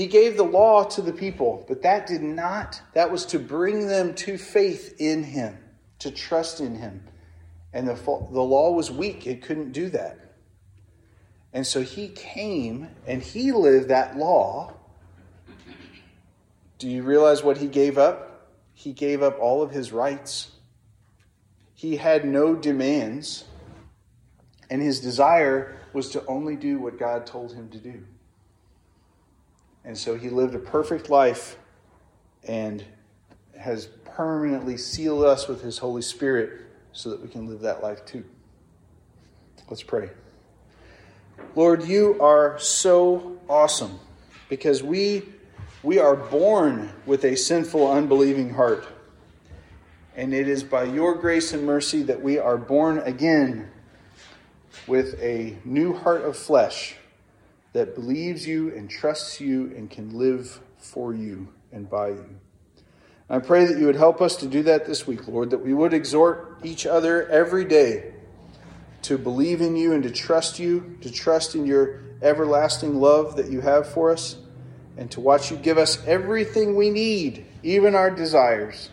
He 0.00 0.06
gave 0.06 0.38
the 0.38 0.44
law 0.44 0.84
to 0.84 1.02
the 1.02 1.12
people, 1.12 1.64
but 1.68 1.82
that 1.82 2.06
did 2.06 2.22
not, 2.22 2.80
that 2.94 3.12
was 3.12 3.26
to 3.26 3.38
bring 3.38 3.86
them 3.86 4.14
to 4.14 4.38
faith 4.38 4.94
in 4.98 5.22
Him, 5.22 5.58
to 5.98 6.10
trust 6.10 6.60
in 6.60 6.74
Him. 6.74 7.04
And 7.74 7.86
the, 7.86 7.94
the 7.94 8.42
law 8.42 8.72
was 8.72 8.90
weak, 8.90 9.26
it 9.26 9.42
couldn't 9.42 9.72
do 9.72 9.90
that. 9.90 10.18
And 11.52 11.66
so 11.66 11.82
He 11.82 12.08
came 12.08 12.88
and 13.06 13.22
He 13.22 13.52
lived 13.52 13.88
that 13.88 14.16
law. 14.16 14.72
Do 16.78 16.88
you 16.88 17.02
realize 17.02 17.42
what 17.42 17.58
He 17.58 17.66
gave 17.66 17.98
up? 17.98 18.48
He 18.72 18.92
gave 18.92 19.22
up 19.22 19.38
all 19.38 19.62
of 19.62 19.70
His 19.70 19.92
rights 19.92 20.52
he 21.80 21.96
had 21.96 22.26
no 22.26 22.54
demands, 22.54 23.44
and 24.68 24.82
his 24.82 25.00
desire 25.00 25.78
was 25.94 26.10
to 26.10 26.22
only 26.26 26.54
do 26.54 26.78
what 26.78 26.98
God 26.98 27.24
told 27.24 27.54
him 27.54 27.70
to 27.70 27.78
do. 27.78 28.04
And 29.84 29.96
so 29.96 30.16
he 30.16 30.28
lived 30.28 30.54
a 30.54 30.58
perfect 30.58 31.08
life 31.08 31.56
and 32.46 32.84
has 33.58 33.86
permanently 34.04 34.76
sealed 34.76 35.24
us 35.24 35.48
with 35.48 35.62
his 35.62 35.78
Holy 35.78 36.02
Spirit 36.02 36.60
so 36.92 37.10
that 37.10 37.22
we 37.22 37.28
can 37.28 37.48
live 37.48 37.60
that 37.60 37.82
life 37.82 38.04
too. 38.04 38.24
Let's 39.68 39.82
pray. 39.82 40.10
Lord, 41.54 41.84
you 41.84 42.20
are 42.20 42.58
so 42.58 43.38
awesome 43.48 44.00
because 44.48 44.82
we 44.82 45.22
we 45.82 45.98
are 45.98 46.16
born 46.16 46.92
with 47.06 47.24
a 47.24 47.36
sinful 47.36 47.90
unbelieving 47.90 48.52
heart. 48.52 48.86
And 50.14 50.34
it 50.34 50.48
is 50.48 50.62
by 50.62 50.84
your 50.84 51.14
grace 51.14 51.54
and 51.54 51.64
mercy 51.64 52.02
that 52.02 52.20
we 52.20 52.38
are 52.38 52.58
born 52.58 52.98
again 52.98 53.70
with 54.86 55.18
a 55.20 55.56
new 55.64 55.94
heart 55.94 56.22
of 56.22 56.36
flesh 56.36 56.96
that 57.72 57.94
believes 57.94 58.46
you 58.46 58.74
and 58.74 58.90
trusts 58.90 59.40
you 59.40 59.72
and 59.76 59.90
can 59.90 60.16
live 60.16 60.60
for 60.78 61.14
you 61.14 61.48
and 61.72 61.88
by 61.88 62.08
you. 62.08 62.40
I 63.28 63.38
pray 63.38 63.64
that 63.66 63.78
you 63.78 63.86
would 63.86 63.96
help 63.96 64.20
us 64.20 64.36
to 64.36 64.46
do 64.48 64.64
that 64.64 64.86
this 64.86 65.06
week, 65.06 65.28
Lord, 65.28 65.50
that 65.50 65.64
we 65.64 65.72
would 65.72 65.94
exhort 65.94 66.58
each 66.64 66.84
other 66.84 67.28
every 67.28 67.64
day 67.64 68.14
to 69.02 69.16
believe 69.16 69.60
in 69.60 69.76
you 69.76 69.92
and 69.92 70.02
to 70.02 70.10
trust 70.10 70.58
you, 70.58 70.98
to 71.00 71.10
trust 71.12 71.54
in 71.54 71.64
your 71.64 72.00
everlasting 72.22 72.96
love 72.96 73.36
that 73.36 73.50
you 73.50 73.60
have 73.60 73.88
for 73.88 74.10
us, 74.10 74.36
and 74.96 75.10
to 75.12 75.20
watch 75.20 75.50
you 75.50 75.56
give 75.56 75.78
us 75.78 76.04
everything 76.06 76.74
we 76.74 76.90
need, 76.90 77.46
even 77.62 77.94
our 77.94 78.10
desires. 78.10 78.90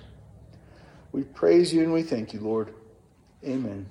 We 1.11 1.23
praise 1.23 1.73
you 1.73 1.81
and 1.81 1.91
we 1.91 2.03
thank 2.03 2.33
you, 2.33 2.39
Lord. 2.39 2.73
Amen. 3.43 3.87